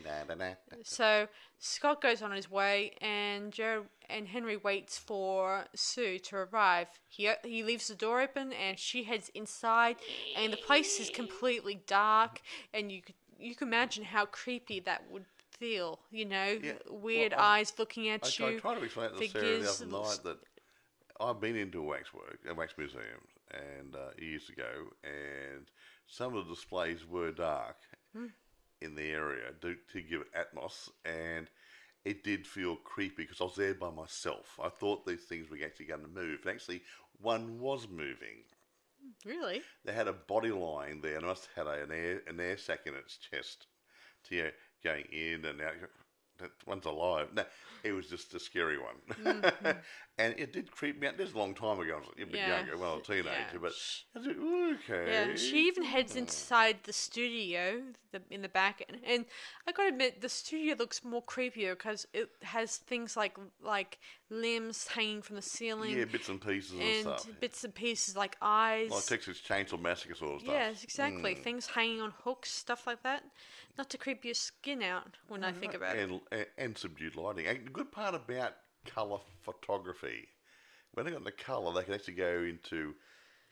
[0.04, 0.54] da, da, da.
[0.84, 1.26] So
[1.58, 6.88] Scott goes on his way, and Joe and Henry waits for Sue to arrive.
[7.08, 9.96] He he leaves the door open, and she heads inside,
[10.36, 12.40] and the place is completely dark,
[12.72, 16.00] and you could you can imagine how creepy that would feel.
[16.10, 18.56] You know, Yeah, weird well, eyes looking at I, you.
[18.56, 20.38] I tried to explain to Sarah the other night that
[21.20, 25.70] I've been into a waxwork, a wax museum, and uh, years ago, and
[26.06, 27.76] some of the displays were dark
[28.12, 28.32] Hmm.
[28.80, 31.48] in the area to, to give it atmos, and
[32.04, 34.58] it did feel creepy because I was there by myself.
[34.62, 36.82] I thought these things were actually going to move, and actually,
[37.20, 38.44] one was moving.
[39.24, 39.64] Really?
[39.84, 42.56] They had a body line there, and it must have had an air an air
[42.56, 43.66] sac in its chest,
[44.24, 44.50] to yeah,
[44.84, 45.74] going in and out.
[46.38, 47.28] That one's alive.
[47.34, 47.44] No,
[47.84, 49.76] it was just a scary one,
[50.20, 51.16] and it did creep me out.
[51.18, 51.94] This is a long time ago.
[51.94, 52.36] I was a bit Mm-hmm.
[52.36, 52.56] Yeah.
[52.58, 53.58] younger, well, a teenager, Yeah.
[53.60, 53.72] but
[54.14, 55.10] like, okay.
[55.12, 59.24] Yeah, she even heads inside the studio the, in the back, and, and
[59.66, 63.98] I gotta admit, the studio looks more creepier because it has things like like
[64.30, 67.28] limbs hanging from the ceiling yeah, bits and pieces and, and stuff.
[67.40, 68.90] bits and pieces like eyes.
[68.90, 70.52] Like Texas Chainsaw Massacre sort of stuff.
[70.54, 71.34] yes, exactly.
[71.34, 71.42] Mm.
[71.42, 73.22] Things hanging on hooks, stuff like that.
[73.78, 76.02] Not to creep your skin out when I think about it.
[76.10, 77.46] and, and, and subdued lighting.
[77.46, 78.54] And the good part about
[78.86, 80.28] colour photography,
[80.94, 82.94] when they got the colour, they could actually go into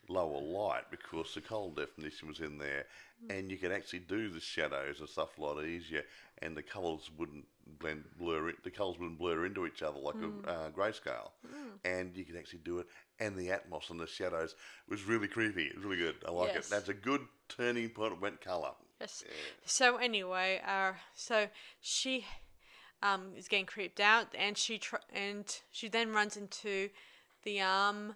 [0.07, 2.85] lower light because the colour definition was in there,
[3.29, 6.03] and you could actually do the shadows and stuff a lot easier,
[6.41, 7.45] and the colours wouldn't
[7.79, 8.51] blend blur.
[8.63, 11.31] The colours wouldn't blur into each other like a uh, grayscale,
[11.85, 12.87] and you could actually do it.
[13.19, 14.55] And the atmos and the shadows
[14.87, 15.65] was really creepy.
[15.65, 16.15] It was really good.
[16.27, 16.67] I like Yes.
[16.67, 16.69] it.
[16.71, 18.13] That's a good turning point.
[18.13, 18.71] It went colour.
[18.99, 19.23] Yes.
[19.65, 21.47] So anyway, uh, so
[21.81, 22.25] she
[23.01, 26.89] um is getting creeped out, and she tr- and she then runs into
[27.43, 28.15] the um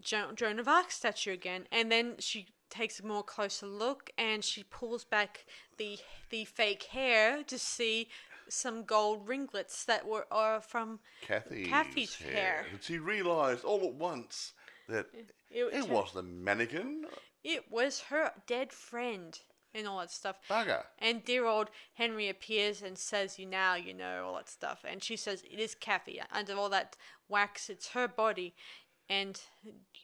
[0.00, 4.44] jo- Joan of Arc statue again, and then she takes a more closer look, and
[4.44, 5.44] she pulls back
[5.76, 5.98] the
[6.30, 8.08] the fake hair to see
[8.48, 12.32] some gold ringlets that were are from Kathy's, Kathy's hair.
[12.32, 12.66] hair.
[12.72, 14.52] And she realised all at once
[14.88, 17.06] that It- it, was the mannequin.
[17.44, 19.38] it was her dead friend
[19.74, 20.36] and all that stuff.
[20.48, 20.84] Bugger.
[20.98, 25.02] And dear old Henry appears and says, "You now, you know all that stuff." And
[25.02, 26.20] she says, "It is Kathy.
[26.32, 26.96] Under all that
[27.28, 28.54] wax, it's her body."
[29.08, 29.40] And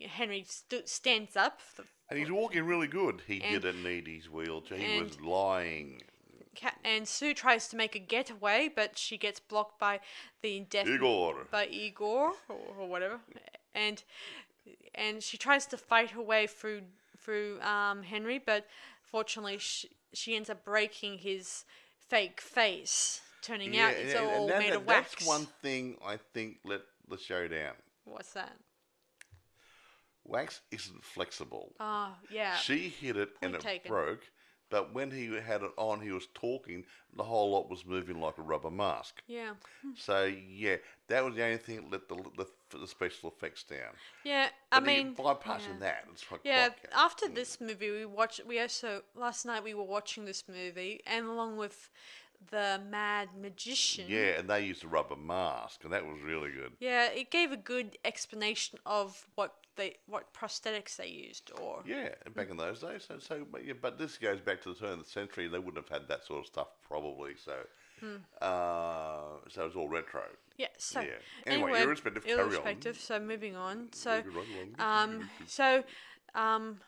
[0.00, 1.60] Henry st- stands up.
[1.76, 3.22] The And he's walking really good.
[3.26, 4.78] He And- didn't need his wheelchair.
[4.78, 6.02] He was lying.
[6.84, 10.00] and Sue tries to make a getaway, but she gets blocked by
[10.42, 11.46] the deaf Igor.
[11.50, 13.20] by Igor or, or whatever,
[13.74, 14.02] and
[14.94, 16.82] and she tries to fight her way through
[17.18, 18.66] through um, Henry, but
[19.10, 21.64] fortunately she, she ends up breaking his
[21.98, 25.10] fake face, turning out it's and- and all that- made that- of wax.
[25.14, 27.74] That's one thing I think let the show down.
[28.04, 28.56] What's that?
[30.24, 31.72] Wax isn't flexible.
[31.78, 33.88] Oh yeah, She hit it and Point it taken.
[33.90, 34.22] broke.
[34.68, 36.84] But when he had it on, he was talking.
[37.14, 39.22] The whole lot was moving like a rubber mask.
[39.28, 39.54] yeah,
[39.94, 43.94] So yeah, that was the only thing that let the the, the special effects down.
[44.24, 44.48] yeah.
[44.72, 45.80] I But mean, bypassing yeah.
[45.80, 47.34] that, it's quite Yeah, after mm.
[47.34, 48.40] this movie, we watched.
[48.46, 51.90] We also last night we were watching this movie, and along with
[52.50, 54.06] the Mad Magician.
[54.08, 56.72] Yeah, and they used a rubber mask, and that was really good.
[56.80, 62.10] Yeah, it gave a good explanation of what they what prosthetics they used, or Yeah,
[62.34, 63.04] back in those days.
[63.06, 65.46] So, so but, yeah, but this goes back to the turn of the century.
[65.46, 67.34] And they wouldn't have had that sort of stuff probably.
[67.42, 67.52] So,
[68.00, 68.16] Hmm.
[68.42, 70.22] uh, so it's all retro.
[70.58, 70.66] yeah.
[70.78, 71.08] So Yeah.
[71.46, 72.46] Anyway, irrespective, carry on.
[72.48, 72.98] irrespective.
[72.98, 73.88] So moving on.
[73.92, 74.74] So right along.
[74.78, 75.82] um, so
[76.34, 76.80] um,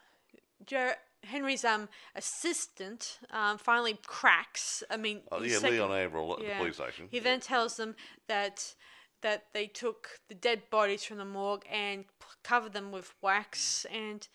[0.66, 4.82] Jer- Henry's um assistant um finally cracks.
[4.90, 6.48] I mean, Oh, yeah, second- Leon Averill at yeah.
[6.54, 7.08] the police station.
[7.10, 7.96] He then tells them
[8.28, 8.74] that
[9.20, 13.84] that they took the dead bodies from the morgue and p- covered them with wax
[13.90, 14.28] and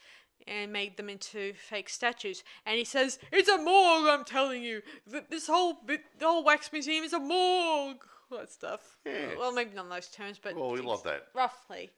[0.47, 2.43] and made them into fake statues.
[2.65, 4.07] And he says, "It's a morgue.
[4.07, 4.81] I'm telling you.
[5.09, 8.97] Th- This whole bit, the whole wax museum is a morgue." All that stuff.
[9.05, 9.35] Yeah.
[9.37, 11.27] Well, maybe not in those terms, but Well, we like that.
[11.33, 11.91] roughly.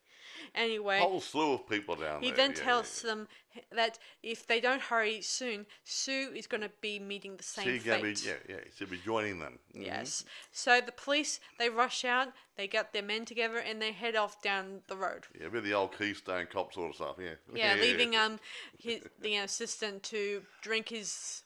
[0.55, 2.36] Anyway, Whole slew of people down he there.
[2.36, 3.27] He then yeah, tells them
[3.71, 7.84] that if they don't hurry soon, Sue is going to be meeting the same She's
[7.84, 8.03] fate.
[8.03, 9.60] be, yeah, yeah, she'll be joining them.
[9.75, 9.86] Mhm.
[9.86, 10.25] Yes.
[10.51, 14.41] So the police they rush out, they get their men together, and they head off
[14.41, 15.25] down the road.
[15.39, 17.15] Yeah, a bit of the old Keystone Cop sort of stuff.
[17.19, 17.36] Yeah.
[17.53, 18.39] Yeah, leaving um
[18.77, 21.43] his the assistant to drink his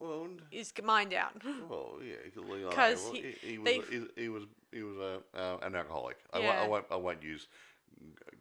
[0.00, 1.32] Well, his mind out.
[1.70, 5.20] Well, yeah, because 'Cause Averill, he- he, he was he, he was he was a,
[5.36, 6.18] uh, an alcoholic.
[6.32, 6.46] I, Yeah.
[6.46, 7.48] won't, I won't I won't use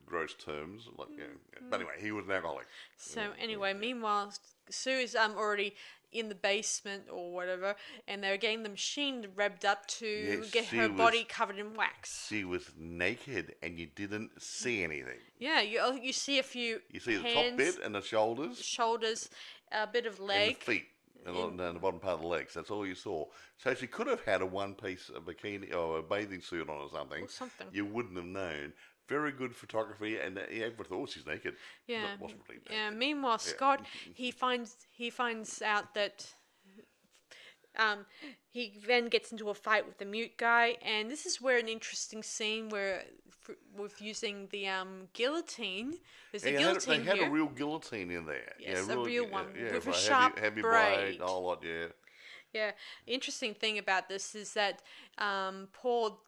[0.06, 1.74] gross terms like you know, but mm-hmm.
[1.74, 2.66] anyway, he was an alcoholic.
[2.98, 4.34] So anyway, meanwhile,
[4.70, 5.76] Sue is um already
[6.12, 7.76] in the basement or whatever,
[8.08, 11.74] and they're getting the machine revved up to Yes, get her was- body covered in
[11.74, 12.28] wax.
[12.28, 14.86] She was naked, and you didn't see mm.
[14.86, 15.20] anything.
[15.40, 18.60] Yeah, you oh, you see a few You see the top bit and the shoulders
[18.64, 19.30] shoulders,
[19.72, 20.60] a bit of and leg.
[20.60, 20.86] the feet.
[21.26, 22.54] And, and the bottom part of the legs.
[22.54, 23.26] That's all you saw.
[23.58, 26.90] So she could have had a one-piece of bikini or a bathing suit on or
[26.90, 27.26] something.
[27.26, 27.68] Or something.
[27.74, 28.72] You wouldn't have known.
[29.08, 31.56] Very good photography, and uh, yeah, everyone thought, oh, she's naked.
[31.88, 32.02] Yeah.
[32.04, 32.72] Not- wasn't really naked.
[32.74, 32.90] Yeah.
[32.90, 36.34] Meanwhile, Scott he finds he finds out that
[37.78, 38.06] um
[38.50, 41.68] he then gets into a fight with the mute guy, and this is where an
[41.68, 43.04] interesting scene where
[43.48, 45.94] f- with using the um guillotine.
[46.32, 47.28] There's a Yeah, they had, guillotine they had here.
[47.28, 48.54] a real guillotine in there.
[48.60, 51.88] Yes, yeah, a real yeah, one, yeah, with a sharp heavy, heavy whole lot, yeah.
[52.54, 52.72] Yeah,
[53.06, 54.82] interesting thing about this is that
[55.18, 56.20] um, Paul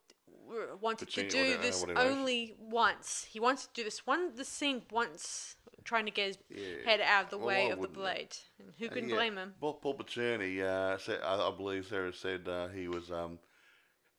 [0.82, 3.26] wanted to do this only once.
[3.30, 6.86] He wanted to do this one, the scene once, trying to get his Yeah.
[6.86, 8.36] head out of the Well, way of the blade.
[8.60, 9.56] And who can Yeah, blame him?
[9.60, 13.40] Paul, Paul Picerni, uh, said, I, I believe Sarah said uh, he was um,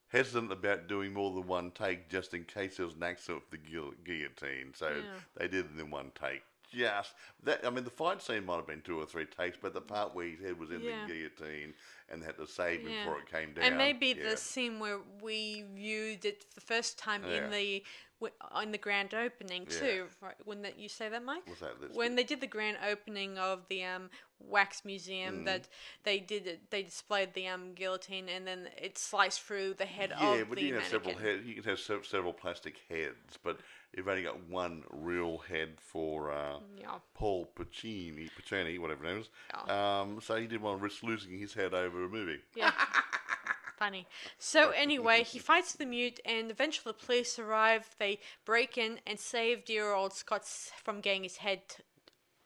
[0.07, 3.61] hesitant about doing more than one take just in case there was an accident with
[3.61, 4.73] the guil- guillotine.
[4.73, 5.19] So Yeah.
[5.37, 6.43] they did it in one take.
[6.71, 9.73] Just that, I mean, the fight scene might have been two or three takes, but
[9.73, 11.05] the part where his head was in Yeah.
[11.05, 11.73] the guillotine
[12.09, 13.03] and they had to save him Yeah.
[13.03, 13.65] before it came down.
[13.65, 14.29] And maybe yeah.
[14.29, 17.45] the scene where we viewed it the first time Yeah.
[17.45, 17.83] in the
[18.21, 19.79] w- in the grand opening Yeah.
[19.79, 20.07] too.
[20.21, 20.35] Right?
[20.45, 21.41] When that you say that, Mike?
[21.47, 21.81] What's that?
[21.81, 25.45] That's when they did the grand opening of the um, wax museum, Mm.
[25.45, 25.67] that
[26.03, 30.11] they did it, they displayed the um, guillotine and then it sliced through the head
[30.11, 31.37] Yeah, of but the you can have several mannequin.
[31.39, 31.45] head.
[31.47, 33.59] You can have se- several plastic heads, but
[33.95, 36.99] you've only got one real head for uh, Yeah.
[37.13, 39.29] Paul Pacini, Pacini, whatever his name is.
[39.67, 39.99] Yeah.
[40.01, 42.39] Um, so he didn't want to risk losing his head over a movie.
[42.55, 42.71] Yeah.
[43.77, 44.05] Funny.
[44.37, 47.89] So anyway, he fights the mute, and eventually the police arrive.
[47.97, 50.45] They break in and save dear old Scott
[50.83, 51.83] from getting his head t-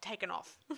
[0.02, 0.60] taken off.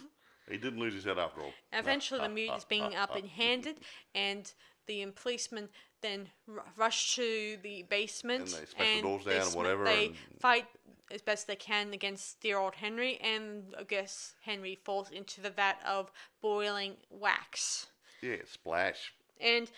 [0.50, 1.52] He didn't lose his head after all.
[1.74, 3.82] Eventually, the mute is being up and handed,
[4.16, 4.50] and
[4.88, 5.70] the policemen
[6.02, 10.14] then r- rush to the basement And they smash the doors down or whatever They
[10.40, 10.66] fight
[11.12, 15.50] as best they can against dear old Henry, and I guess Henry falls into the
[15.50, 17.88] vat of boiling wax.
[18.22, 19.14] Yeah, splash.
[19.40, 19.70] And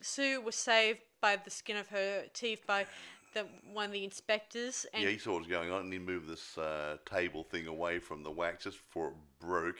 [0.00, 2.86] Sue was saved by the skin of her teeth by
[3.34, 4.86] the one of the inspectors.
[4.92, 7.66] And yeah, he saw what was going on, and he moved this uh, table thing
[7.66, 9.78] away from the wax just before it broke.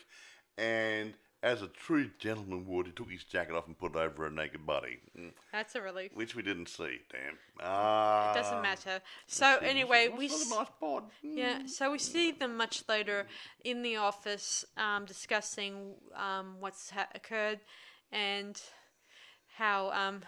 [0.59, 4.25] And as a true gentleman would, he took his jacket off and put it over
[4.25, 6.13] her naked body, Mm, that's a relief.
[6.15, 7.01] which we didn't see.
[7.11, 7.37] Damn.
[7.61, 9.01] Ah, It doesn't matter.
[9.27, 11.05] So anyway, we s- nice bod?
[11.25, 11.37] Mm.
[11.37, 11.67] yeah.
[11.67, 13.27] So we see them much later
[13.65, 17.61] in the office, um, discussing um, what's ha- occurred
[18.13, 18.61] and
[19.59, 20.23] how um.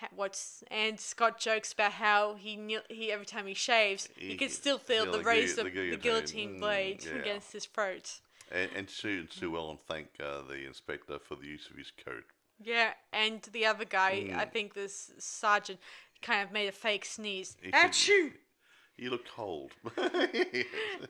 [0.00, 4.28] ha- What's and Scott jokes about how he knew, he every time he shaves he,
[4.28, 6.00] He can still feel feel the the of the the guillotine.
[6.00, 7.12] guillotine Mm, blade yeah.
[7.20, 8.20] against his throat.
[8.50, 11.92] And, and Sue and Sue Allen thank uh, the inspector for the use of his
[12.04, 12.24] coat.
[12.62, 14.52] Yeah, and the other guy, I Mm.
[14.52, 15.78] think this sergeant,
[16.22, 17.56] kind of made a fake sneeze.
[17.62, 18.32] He said- Achoo!
[18.96, 19.70] You look cold.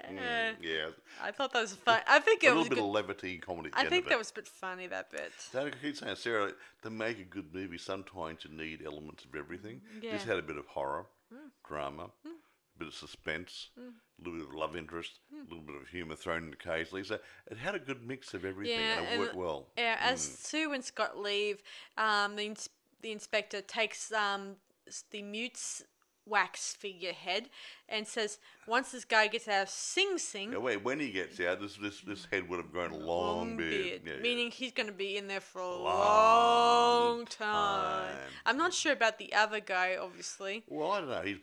[0.08, 0.88] Mm, yeah,
[1.22, 2.00] I thought that was fun.
[2.06, 2.84] I think a it was a little bit good.
[2.84, 3.68] of levity and comedy.
[3.68, 4.18] at the I end think of that it.
[4.18, 4.86] was a bit funny.
[4.86, 5.32] That bit.
[5.38, 9.34] So I keep saying, Sarah, to make a good movie, sometimes you need elements of
[9.34, 9.80] everything.
[10.02, 10.12] Yeah.
[10.12, 11.06] This had a bit of horror,
[11.66, 12.10] drama,
[12.78, 13.88] bit of suspense, Hmm.
[13.88, 17.04] a little bit of love interest, a little bit of humour thrown in occasionally.
[17.04, 17.18] So
[17.50, 19.70] it had a good mix of everything, Yeah, and it and- worked well.
[19.76, 21.62] Yeah, as Sue and Scott leave,
[21.96, 22.70] um, the ins-
[23.00, 24.56] the inspector takes um
[25.10, 25.82] the mute's
[26.28, 27.48] wax figurehead
[27.88, 31.40] and says, once this guy gets out of Sing Sing, Now, wait, when he gets
[31.40, 34.20] out, this this this head would have grown a long, beard, Yeah, yeah.
[34.20, 35.84] meaning he's going to be in there for a Long
[37.18, 38.14] long time.
[38.14, 38.16] time.
[38.46, 40.64] I'm not sure about the other guy, obviously.
[40.68, 41.22] Well, I don't know.
[41.22, 41.38] He's,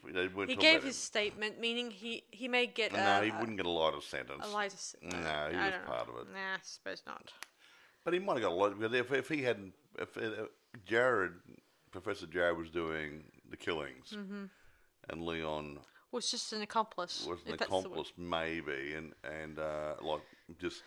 [0.48, 3.00] He gave his statement, meaning he, he may get him.
[3.00, 4.44] a, No, he wouldn't get a lighter sentence.
[4.46, 5.88] a lighter s- No, he I was don't know.
[5.88, 6.34] part of it.
[6.34, 7.32] Nah, I suppose not.
[8.04, 8.80] But he might have got a lot.
[8.80, 10.46] Because if, if he hadn't, if uh,
[10.88, 11.34] Jarrod,
[11.92, 14.44] Professor Jarrod was doing the killings, Mm-hmm.
[15.10, 15.80] And Leon
[16.12, 17.26] Was just an accomplice.
[17.28, 17.86] was an if that's the word.
[17.86, 20.22] accomplice, maybe, and and uh, like
[20.60, 20.84] just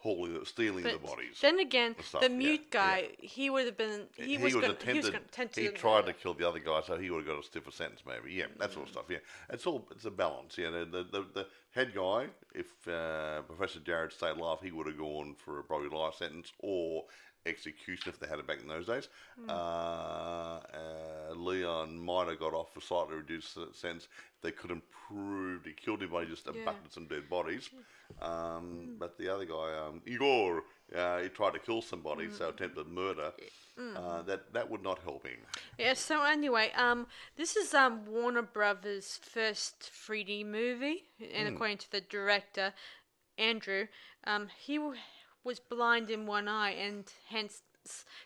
[0.00, 1.38] hauling, stealing the bodies.
[1.40, 2.80] Then again, the mute yeah.
[2.80, 4.06] guy, he would have been.
[4.14, 5.12] He, was, gonna, he was attempted.
[5.12, 5.60] going to tend to.
[5.60, 8.02] he tried to kill the other guy, so he would have got a stiffer sentence,
[8.06, 8.34] maybe.
[8.34, 9.04] Yeah, that sort of stuff.
[9.08, 9.18] Yeah,
[9.50, 10.56] it's all it's a balance.
[10.58, 14.86] Yeah, the the, the, the head guy, if uh, Professor Jarrod stayed alive, he would
[14.86, 17.04] have gone for a probably life sentence or
[17.46, 19.08] execution if they had it back in those days.
[19.38, 19.50] Hmm.
[19.50, 24.08] Uh, uh, Leon might have got off for slightly reduced se- sentence.
[24.42, 26.52] They couldn't prove he killed him by just Yeah.
[26.52, 27.70] Abducted some dead bodies.
[28.20, 30.64] Um, But the other guy, um, Igor,
[30.94, 32.34] uh, he tried to kill somebody, Hmm.
[32.34, 33.32] so attempted murder.
[33.78, 35.40] Uh, that that would not help him.
[35.78, 35.94] Yeah.
[35.94, 41.54] So anyway, um, this is um Warner Brothers' first 3D movie, and Hmm.
[41.54, 42.74] according to the director,
[43.38, 43.86] Andrew,
[44.24, 44.78] um, he
[45.44, 47.62] was blind in one eye and hence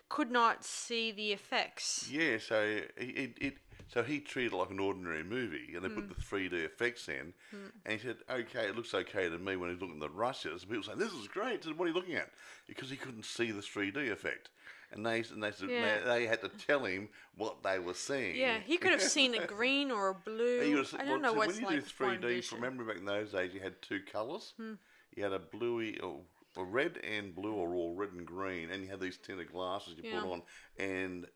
[0.09, 2.09] could not see the effects.
[2.11, 3.55] Yeah, so he, it, it
[3.89, 7.09] so he treated it like an ordinary movie, and they put the three D effects
[7.09, 10.09] in, and he said, "Okay, it looks okay to me." When he's looking at the
[10.09, 12.31] rushes, and people say, "This is great." Said, "What are you looking at?"
[12.67, 14.49] Because he couldn't see the three D effect,
[14.91, 16.01] and they and they said Yeah.
[16.01, 18.35] they, they had to tell him what they were seeing.
[18.37, 20.77] Yeah, he could have seen a green or a blue.
[20.79, 22.27] Was- I don't know so what's when you like do three foreign D.
[22.27, 22.57] vision.
[22.57, 24.55] Remember back in those days, you had two colours.
[24.57, 24.73] Hmm.
[25.15, 26.23] You had a bluey, or,
[26.57, 29.95] or red and blue, or all red and green, and you had these tinted glasses
[29.97, 30.21] you Yeah.
[30.21, 30.43] put on,
[30.79, 31.27] and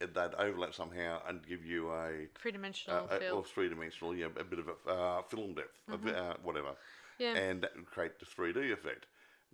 [0.00, 4.44] they'd overlap somehow and give you a Three-dimensional uh, a- or three dimensional, yeah, a
[4.44, 7.22] bit of a uh, film depth, a bit, uh, whatever, Mm-hmm.
[7.22, 7.34] Yeah.
[7.36, 9.06] and that would create the three D effect.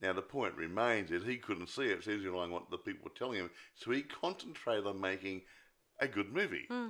[0.03, 2.77] Now the point remains is he couldn't see it, so he's relying on what the
[2.79, 3.51] people were telling him.
[3.75, 5.43] So he concentrated on making
[6.01, 6.89] a good movie, Hmm.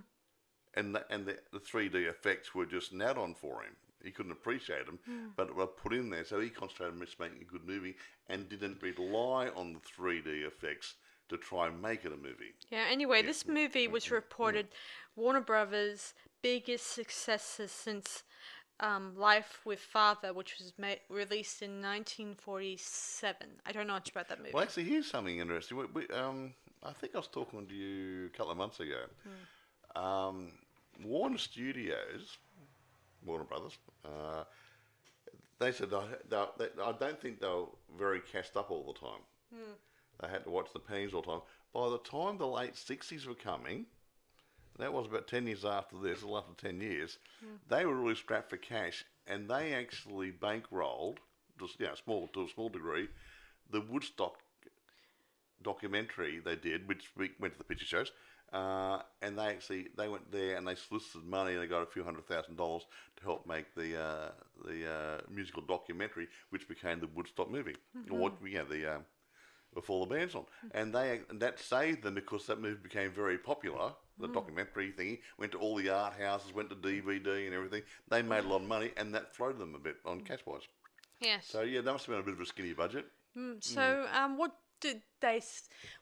[0.74, 3.76] and the, and the, the 3D effects were just an add-on for him.
[4.04, 5.28] He couldn't appreciate them, Hmm.
[5.36, 6.24] but were put in there.
[6.24, 7.96] So he concentrated on just making a good movie
[8.28, 10.94] and didn't rely on the 3D effects
[11.28, 12.54] to try and make it a movie.
[12.70, 14.68] Yeah, anyway, this movie was reported
[15.16, 18.22] Warner Brothers' biggest successes since
[18.80, 20.72] um, Life with Father, which was
[21.08, 23.46] released in 1947.
[23.64, 24.50] I don't know much about that movie.
[24.52, 25.78] Well, actually, here's something interesting.
[25.78, 26.52] We, we, um,
[26.82, 29.04] I think I was talking to you a couple of months ago.
[29.96, 30.52] Um,
[31.02, 32.36] Warner Studios,
[33.24, 34.44] Warner Brothers, uh,
[35.58, 35.98] they said they,
[36.28, 37.66] they, they, I don't think they were
[37.98, 39.20] very cast up all the time.
[40.20, 41.40] They had to watch the pennies all the time.
[41.72, 43.86] By the time the late 60s were coming,
[44.78, 47.18] that was about 10 years after this, a little after 10 years,
[47.68, 51.18] they were really strapped for cash and they actually bankrolled,
[51.58, 53.08] just you know, small to a small degree,
[53.70, 54.34] the Woodstock
[55.62, 58.12] documentary they did, which we went to the picture shows,
[58.54, 61.86] uh, and they actually they went there and they solicited money and they got a
[61.86, 62.84] few hundred thousand dollars
[63.16, 64.30] to help make the uh,
[64.64, 67.76] the uh, musical documentary, which became the Woodstock movie,
[68.10, 68.94] or what you know the.
[68.94, 68.98] Uh,
[69.74, 73.36] before the band's on, and they and that saved them because that movie became very
[73.38, 73.92] popular.
[74.20, 77.82] The documentary thingy went to all the art houses, went to DVD and everything.
[78.08, 80.62] They made a lot of money, and that floated them a bit on cash wise.
[81.20, 81.46] yes.
[81.48, 83.06] So yeah, that must have been a bit of a skinny budget.
[83.36, 84.52] Mm, so, um, what
[84.84, 85.40] did they?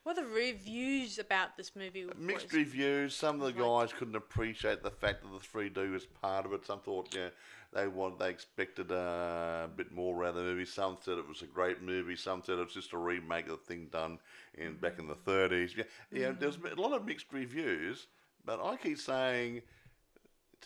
[0.02, 2.04] What are the reviews about this movie?
[2.18, 2.54] Mixed was?
[2.54, 3.14] reviews.
[3.14, 6.66] Some of the guys couldn't appreciate the fact that the 3D was part of it.
[6.66, 7.28] Some thought, yeah,
[7.72, 10.64] they want they expected uh, a bit more out of the movie.
[10.64, 12.16] Some said it was a great movie.
[12.16, 14.18] Some said it was just a remake of the thing done
[14.54, 15.76] in back in the 30s.
[15.76, 16.32] Yeah, yeah.
[16.36, 18.08] There's a lot of mixed reviews,
[18.44, 19.62] but I keep saying.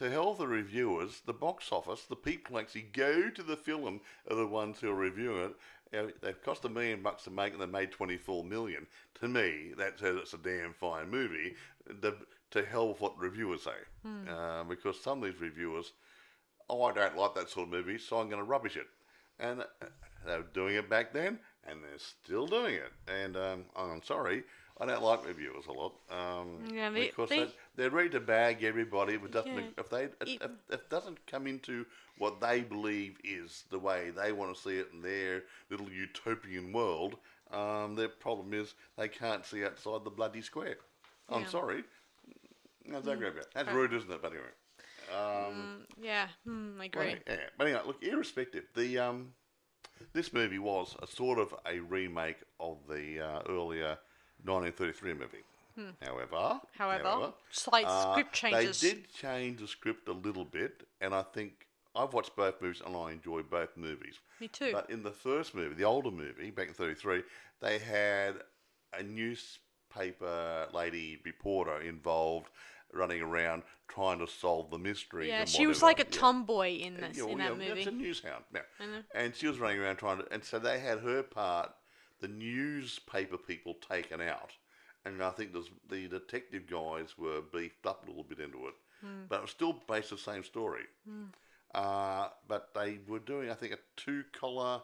[0.01, 4.03] To hell with the reviewers, the box office, the people actually go to the film
[4.31, 5.57] are the ones who are reviewing it.
[5.93, 8.87] They've cost a million bucks to make and they made 24 million.
[9.21, 11.55] To me, that says it's a damn fine movie.
[11.87, 12.17] The,
[12.51, 13.71] to hell with what reviewers say.
[14.29, 15.93] Uh, because some of these reviewers,
[16.69, 18.87] oh, I don't like that sort of movie, so I'm going to rubbish it.
[19.39, 19.87] And uh,
[20.27, 22.93] they were doing it back then, and they're still doing it.
[23.09, 24.45] And um, I'm sorry,
[24.79, 25.95] I don't like reviewers a lot.
[26.11, 29.71] Um, Yeah, they- because they- they, they're ready to bag everybody if it doesn't Yeah.
[29.79, 31.87] if they if, It- if, it doesn't come into
[32.19, 36.73] what they believe is the way they want to see it in their little utopian
[36.73, 37.19] world.
[37.51, 40.79] Um, their problem is they can't see outside the bloody square.
[41.29, 41.85] I'm sorry.
[42.87, 43.45] That's, mm.
[43.55, 44.23] That's rude, isn't it?
[44.23, 44.53] But anyway.
[45.13, 47.17] Um, Yeah, mm, I agree.
[47.27, 49.35] Yeah, but anyway, look, irrespective, the um,
[50.13, 53.99] this movie was a sort of a remake of the uh, earlier
[54.45, 55.45] 1933 movie.
[56.03, 56.67] However, Hmm.
[56.79, 58.81] However, slight uh, script changes.
[58.81, 62.81] They did change the script a little bit, and I think I've watched both movies
[62.85, 64.19] and I enjoy both movies.
[64.41, 64.71] Me too.
[64.73, 67.23] But in the first movie, the older movie, back in 33,
[67.61, 68.37] they had
[68.99, 72.49] a newspaper lady reporter involved
[72.93, 75.29] running around trying to solve the mystery.
[75.29, 76.01] yeah, and she was whatever.
[76.01, 76.21] like a Yeah.
[76.21, 78.05] tomboy in this Yeah, well, in that yeah, That's a movie.
[78.05, 78.45] news hound.
[78.55, 78.61] Yeah.
[79.15, 81.73] And she was running around trying to, and so they had her part,
[82.21, 84.51] the newspaper people taken out,
[85.05, 85.53] and I think
[85.89, 89.25] the detective guys were beefed up a little bit into it, Hmm.
[89.29, 90.85] but it was still based the same story.
[91.75, 94.81] Uh, but they were doing, I think, a two-color,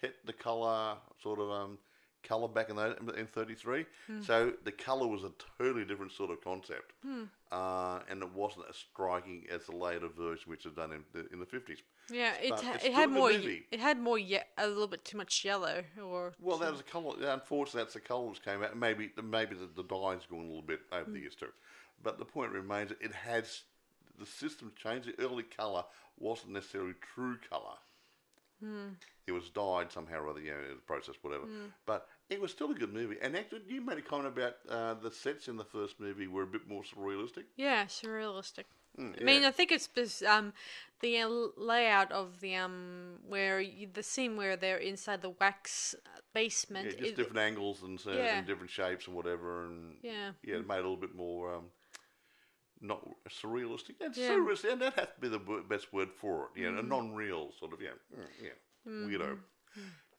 [0.00, 1.78] technicolor sort of um,
[2.22, 3.84] color back in the, in '33.
[4.06, 4.22] Hmm.
[4.22, 6.92] So the color was a totally different sort of concept,
[7.52, 11.28] uh, and it wasn't as striking as the later version, which was done in the,
[11.32, 11.78] in the '50s.
[12.10, 13.30] Yeah, it ha- it had more.
[13.30, 13.66] ye-.
[13.70, 14.18] It had more.
[14.18, 17.16] Ye- a little bit too much yellow, or Well, that was the colour.
[17.20, 18.76] Unfortunately, that's the colours came out.
[18.76, 21.22] Maybe maybe the, the dye's gone a little bit over the hmm.
[21.22, 21.48] years too.
[22.02, 23.62] But the point remains, it has
[24.18, 25.08] the system changed.
[25.08, 25.84] The early colour
[26.18, 27.76] wasn't necessarily true colour.
[28.60, 28.88] Hmm.
[29.26, 31.44] It was dyed somehow or other, you know, in the process, whatever.
[31.44, 31.66] Hmm.
[31.86, 33.16] But it was still a good movie.
[33.22, 36.42] And actually, you made a comment about uh, the sets in the first movie were
[36.42, 37.44] a bit more surrealistic.
[37.56, 38.64] yeah, surrealistic.
[38.98, 39.44] Mm, I mean.
[39.44, 40.52] I think it's um
[41.00, 45.94] the uh, layout of the um where you, the scene where they're inside the wax
[46.06, 46.86] uh, basement.
[46.86, 48.38] Yeah, just it- different angles and, so, Yeah.
[48.38, 49.64] and different shapes and whatever.
[49.66, 50.32] And Yeah.
[50.42, 51.70] yeah, it made it a little bit more um,
[52.80, 53.96] not surrealistic.
[54.00, 54.30] And Yeah.
[54.30, 56.60] surrealistic, and that has to be the best word for it.
[56.60, 56.78] Yeah, Mm.
[56.78, 58.50] a non-real sort of yeah, mm, yeah,
[58.86, 59.06] Mm-hmm.
[59.08, 59.38] weirdo.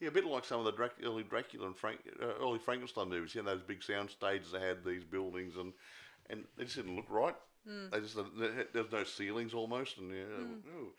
[0.01, 3.07] Yeah, a bit like some of the Drac- early Dracula and Frank, uh, early Frankenstein
[3.09, 3.34] movies.
[3.36, 5.73] You know, those big sound stages that had these buildings, and
[6.30, 7.36] and they just didn't look right.
[7.68, 7.91] Mm.
[7.91, 8.16] They just
[8.74, 10.91] there's no ceilings almost, and yeah, ooh,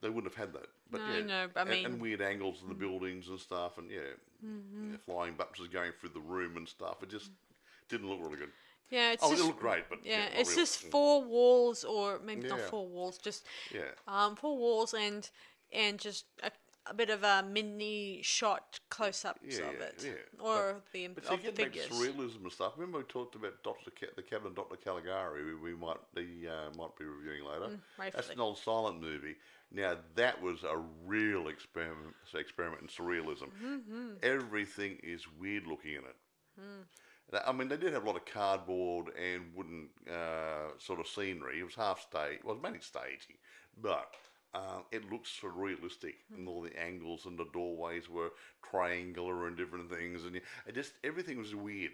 [0.00, 0.68] they wouldn't have had that.
[0.90, 3.78] But No, yeah, no, I and- mean- and, weird angles in the buildings and stuff,
[3.78, 4.00] and yeah,
[4.44, 4.92] Mm-hmm.
[4.92, 7.02] yeah, flying buttons going through the room and stuff.
[7.02, 7.30] It just
[7.88, 8.52] didn't look really good.
[8.90, 10.58] yeah, it's Oh, just it looked great, but yeah, not it's real.
[10.58, 13.44] just four walls, or maybe not four walls, just
[13.74, 13.90] yeah.
[14.06, 15.28] um four walls and
[15.72, 16.50] and just a,
[16.90, 20.12] a bit of a mini shot close ups Yeah, of it, yeah.
[20.44, 21.90] or the But see, of the back to figures.
[21.90, 22.72] surrealism and stuff.
[22.76, 26.48] Remember we talked about Doctor Ca- the Cabin of Doctor Caligari, we, we might the
[26.48, 27.78] uh, might be reviewing later.
[27.98, 29.36] That's an old silent movie.
[29.70, 33.50] Now that was a real experiment experiment in surrealism.
[33.62, 34.08] Mm-hmm.
[34.22, 36.16] Everything is weird looking in it.
[37.30, 41.06] Now, I mean, they did have a lot of cardboard and wooden uh, sort of
[41.06, 41.60] scenery.
[41.60, 43.38] It was half stage, well, it was mainly stagey,
[43.80, 44.14] but
[44.58, 48.30] um, it looks surrealistic, and all the angles and the doorways were
[48.62, 51.92] triangular and different things, and it just everything was weird.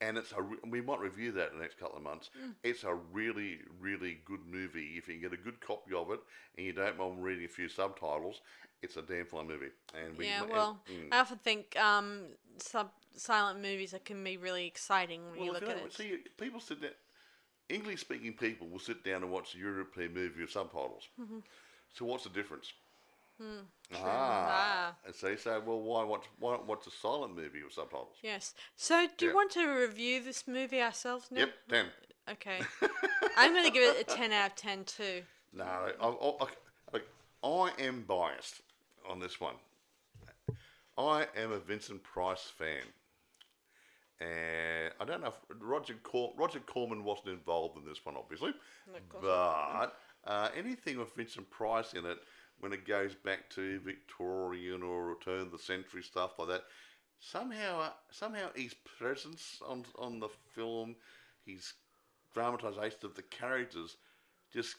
[0.00, 2.28] And it's a re- we might review that in the next couple of months.
[2.64, 4.94] It's a really, really good movie.
[4.96, 6.18] If you can get a good copy of it
[6.56, 8.40] and you don't mind reading a few subtitles,
[8.82, 9.68] it's a damn fine movie.
[9.94, 11.06] And we, Yeah, and- well, mm.
[11.12, 12.22] I often think um,
[12.58, 15.78] sub silent movies that can be really exciting when you Well, if look you at
[15.82, 15.92] don't, it.
[15.94, 16.90] see, people sit down.
[17.68, 21.08] English speaking people will sit down and watch a European movie with subtitles.
[21.20, 21.38] Mm-hmm.
[21.94, 22.72] So what's the difference?
[23.40, 23.60] Hmm,
[23.96, 28.16] Ah, and so you say, well, why watch why watch a silent movie with subtitles?
[28.22, 28.54] Yes.
[28.76, 29.34] So, do you Yeah.
[29.34, 31.40] want to review this movie ourselves now?
[31.40, 31.86] Yep, ten.
[32.30, 32.60] Okay.
[33.36, 35.22] I'm going to give it a 10 out of 10 too.
[35.52, 36.46] No, I, I,
[36.94, 38.62] I, I am biased
[39.08, 39.54] on this one.
[40.96, 42.82] I am a Vincent Price fan.
[44.20, 48.52] And I don't know if Roger Cor- Roger Corman wasn't involved in this one, obviously,
[49.20, 52.18] but uh, anything with Vincent Price in it,
[52.60, 56.64] when it goes back to Victorian or Return of the Century stuff like that,
[57.20, 60.96] somehow uh, somehow his presence on on the film,
[61.46, 61.74] his
[62.34, 63.96] dramatisation of the characters,
[64.52, 64.76] just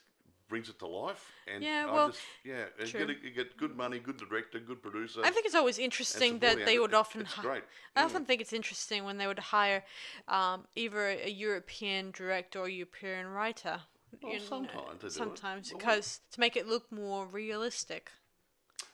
[0.48, 1.32] brings it to life.
[1.52, 3.08] And Yeah, well, just, yeah, you true.
[3.08, 5.22] get, you get good money, good director, good producer.
[5.24, 7.26] I think it's always interesting that they would It- often.
[7.26, 7.64] hi- great.
[7.96, 9.84] I often think it's interesting when they would hire
[10.28, 13.82] um, either a European director or European writer.
[14.22, 15.14] Well, you uh, know, sometimes they do.
[15.14, 18.12] Sometimes, because to make it look more realistic.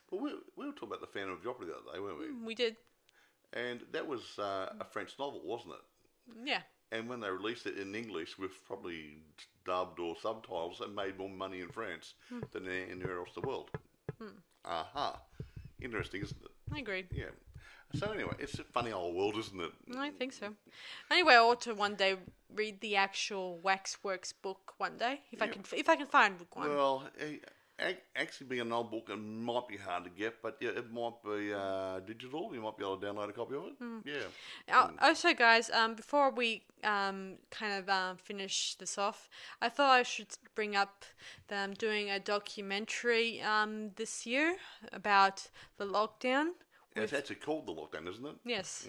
[0.09, 2.19] Well, we, we were talking about the Phantom of the Opera the other day, weren't
[2.19, 2.26] we?
[2.26, 2.76] Mm, we did,
[3.53, 6.32] And that was uh, a French novel, wasn't it?
[6.32, 6.61] Mm, yeah.
[6.91, 9.19] And when they released it in English with probably
[9.65, 12.41] dubbed or subtitles, it made more money in France hmm.
[12.51, 13.69] than a- anywhere else in the world.
[14.19, 14.39] Hmm.
[14.65, 15.22] Aha.
[15.82, 16.51] Interesting, isn't it?
[16.74, 17.05] I agree.
[17.13, 17.32] Yeah.
[17.93, 19.71] So anyway, it's a funny old world, isn't it?
[19.97, 20.53] I think so.
[21.09, 22.15] Anyway, I ought to one day
[22.55, 25.51] read the actual Waxworks book one day if I Yeah.
[25.53, 26.69] can if I can find one.
[26.69, 27.03] Well,
[27.79, 30.91] ac- actually, being an old book, it might be hard to get, but yeah, it
[30.91, 32.53] might be uh, digital.
[32.53, 33.75] You might be able to download a copy of it.
[34.05, 34.75] Yeah.
[34.77, 39.29] Uh, Also, guys, um, before we um, kind of um, finish this off,
[39.61, 41.05] I thought I should bring up
[41.47, 44.57] that I'm doing a documentary um, this year
[44.93, 46.49] about the lockdown.
[46.95, 48.35] And it's actually called the lockdown, isn't it?
[48.43, 48.87] Yes,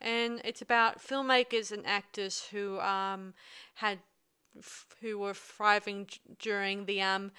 [0.00, 3.34] and it's about filmmakers and actors who um,
[3.74, 3.98] had
[4.58, 7.32] f- who were thriving d- during the um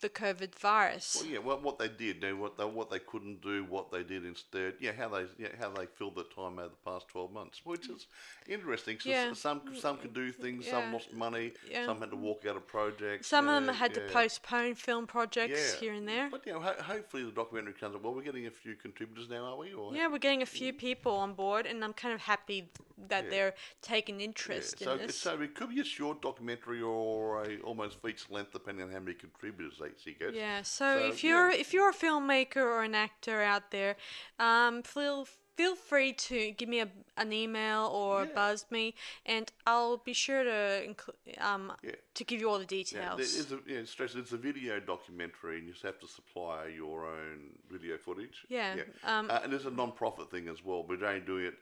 [0.00, 1.18] the COVID virus.
[1.20, 3.90] Well, yeah, well, what they did, you know, what they what they couldn't do, what
[3.90, 4.74] they did instead.
[4.80, 7.88] Yeah, how they yeah, how they filled their time over the past twelve months, which
[7.88, 8.06] is
[8.48, 8.96] interesting.
[8.96, 9.32] 'cause Yeah.
[9.34, 10.72] some some could do things, Yeah.
[10.82, 11.86] some lost money, Yeah.
[11.86, 13.26] some had to walk out of projects.
[13.28, 16.28] Some of them had to postpone film projects here and there.
[16.30, 18.02] But you know, ho- hopefully the documentary comes up.
[18.02, 19.72] Well, we're getting a few contributors now, are we?
[19.72, 22.70] Or Yeah, we're getting a few people on board, and I'm kind of happy
[23.08, 25.18] that they're taking interest so, in this.
[25.18, 29.00] so it could be a short documentary or a almost feature length, depending on how
[29.00, 30.34] many contributors they see get.
[30.34, 31.60] Yeah, so, So, if you're yeah.
[31.60, 33.96] if you're a filmmaker or an actor out there,
[34.38, 38.34] um, feel feel free to give me a, an email or Yeah.
[38.34, 38.94] buzz me,
[39.26, 41.96] and I'll be sure to include um Yeah.
[42.14, 43.52] to give you all the Yeah, details.
[43.52, 44.14] a, yeah, stress.
[44.14, 48.44] It's a video documentary, and you just have to supply your own video footage.
[48.48, 48.84] Yeah, yeah.
[49.04, 50.84] um, uh, and it's a non-profit thing as well.
[50.88, 51.54] We're only doing it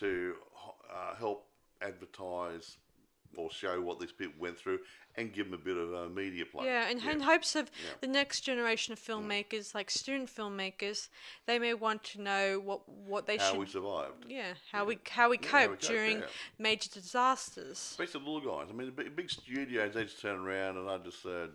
[0.00, 0.34] to
[0.92, 1.46] uh, help
[1.82, 2.76] advertise
[3.36, 4.78] or show what these people went through,
[5.16, 6.66] and give them a bit of a media play.
[6.66, 7.70] Yeah, and in hopes of
[8.00, 11.08] the next generation of filmmakers, like student filmmakers,
[11.46, 13.58] they may want to know what what they how should.
[13.60, 14.26] we survived.
[14.28, 16.26] yeah, how we how we Yeah, how we cope during yeah.
[16.58, 17.78] major disasters.
[17.78, 18.68] Especially the little guys.
[18.70, 21.46] I mean, the big, big studios, they just turn around and I just uh,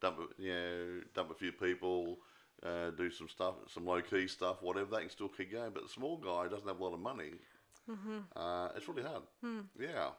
[0.00, 2.18] dump, a- you know, dump a few people,
[2.64, 4.90] uh, do some stuff, some low key stuff, whatever.
[4.96, 5.72] They can still keep going.
[5.72, 7.32] But the small guy doesn't have a lot of money.
[7.90, 8.18] Mm-hmm.
[8.34, 9.22] Uh, it's really hard.
[9.42, 9.60] Hmm.
[9.78, 10.10] Yeah.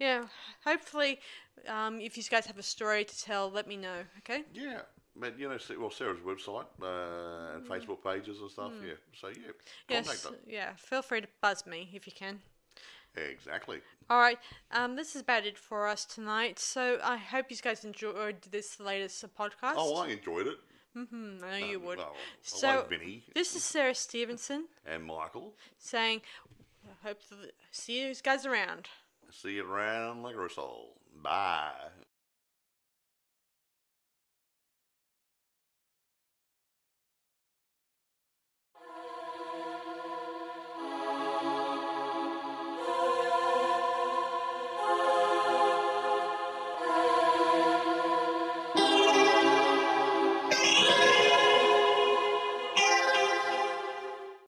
[0.00, 0.24] Yeah,
[0.64, 1.20] hopefully,
[1.68, 4.04] um, if you guys have a story to tell, let me know.
[4.18, 4.42] Okay.
[4.52, 4.80] Yeah.
[5.16, 8.72] But, you know, well, Sarah's website uh, and Facebook pages and stuff.
[8.84, 8.94] Yeah.
[9.14, 9.34] So, yeah.
[9.88, 10.24] Contact.
[10.24, 10.32] Yes.
[10.46, 10.70] Yeah.
[10.76, 12.40] Feel free to buzz me if you can.
[13.16, 13.80] Exactly.
[14.10, 14.38] All right.
[14.72, 16.58] Um, this is about it for us tonight.
[16.58, 19.74] So I hope you guys enjoyed this latest podcast.
[19.76, 20.56] Oh, I enjoyed it.
[20.96, 21.98] Mm-hmm, I know you would.
[21.98, 22.86] Well, So
[23.34, 25.54] this is Sarah Stevenson and Michael.
[25.76, 26.22] saying,
[26.86, 27.34] "I hope to
[27.72, 28.88] see you guys around."
[29.36, 30.38] See you around like a
[31.20, 31.72] Bye.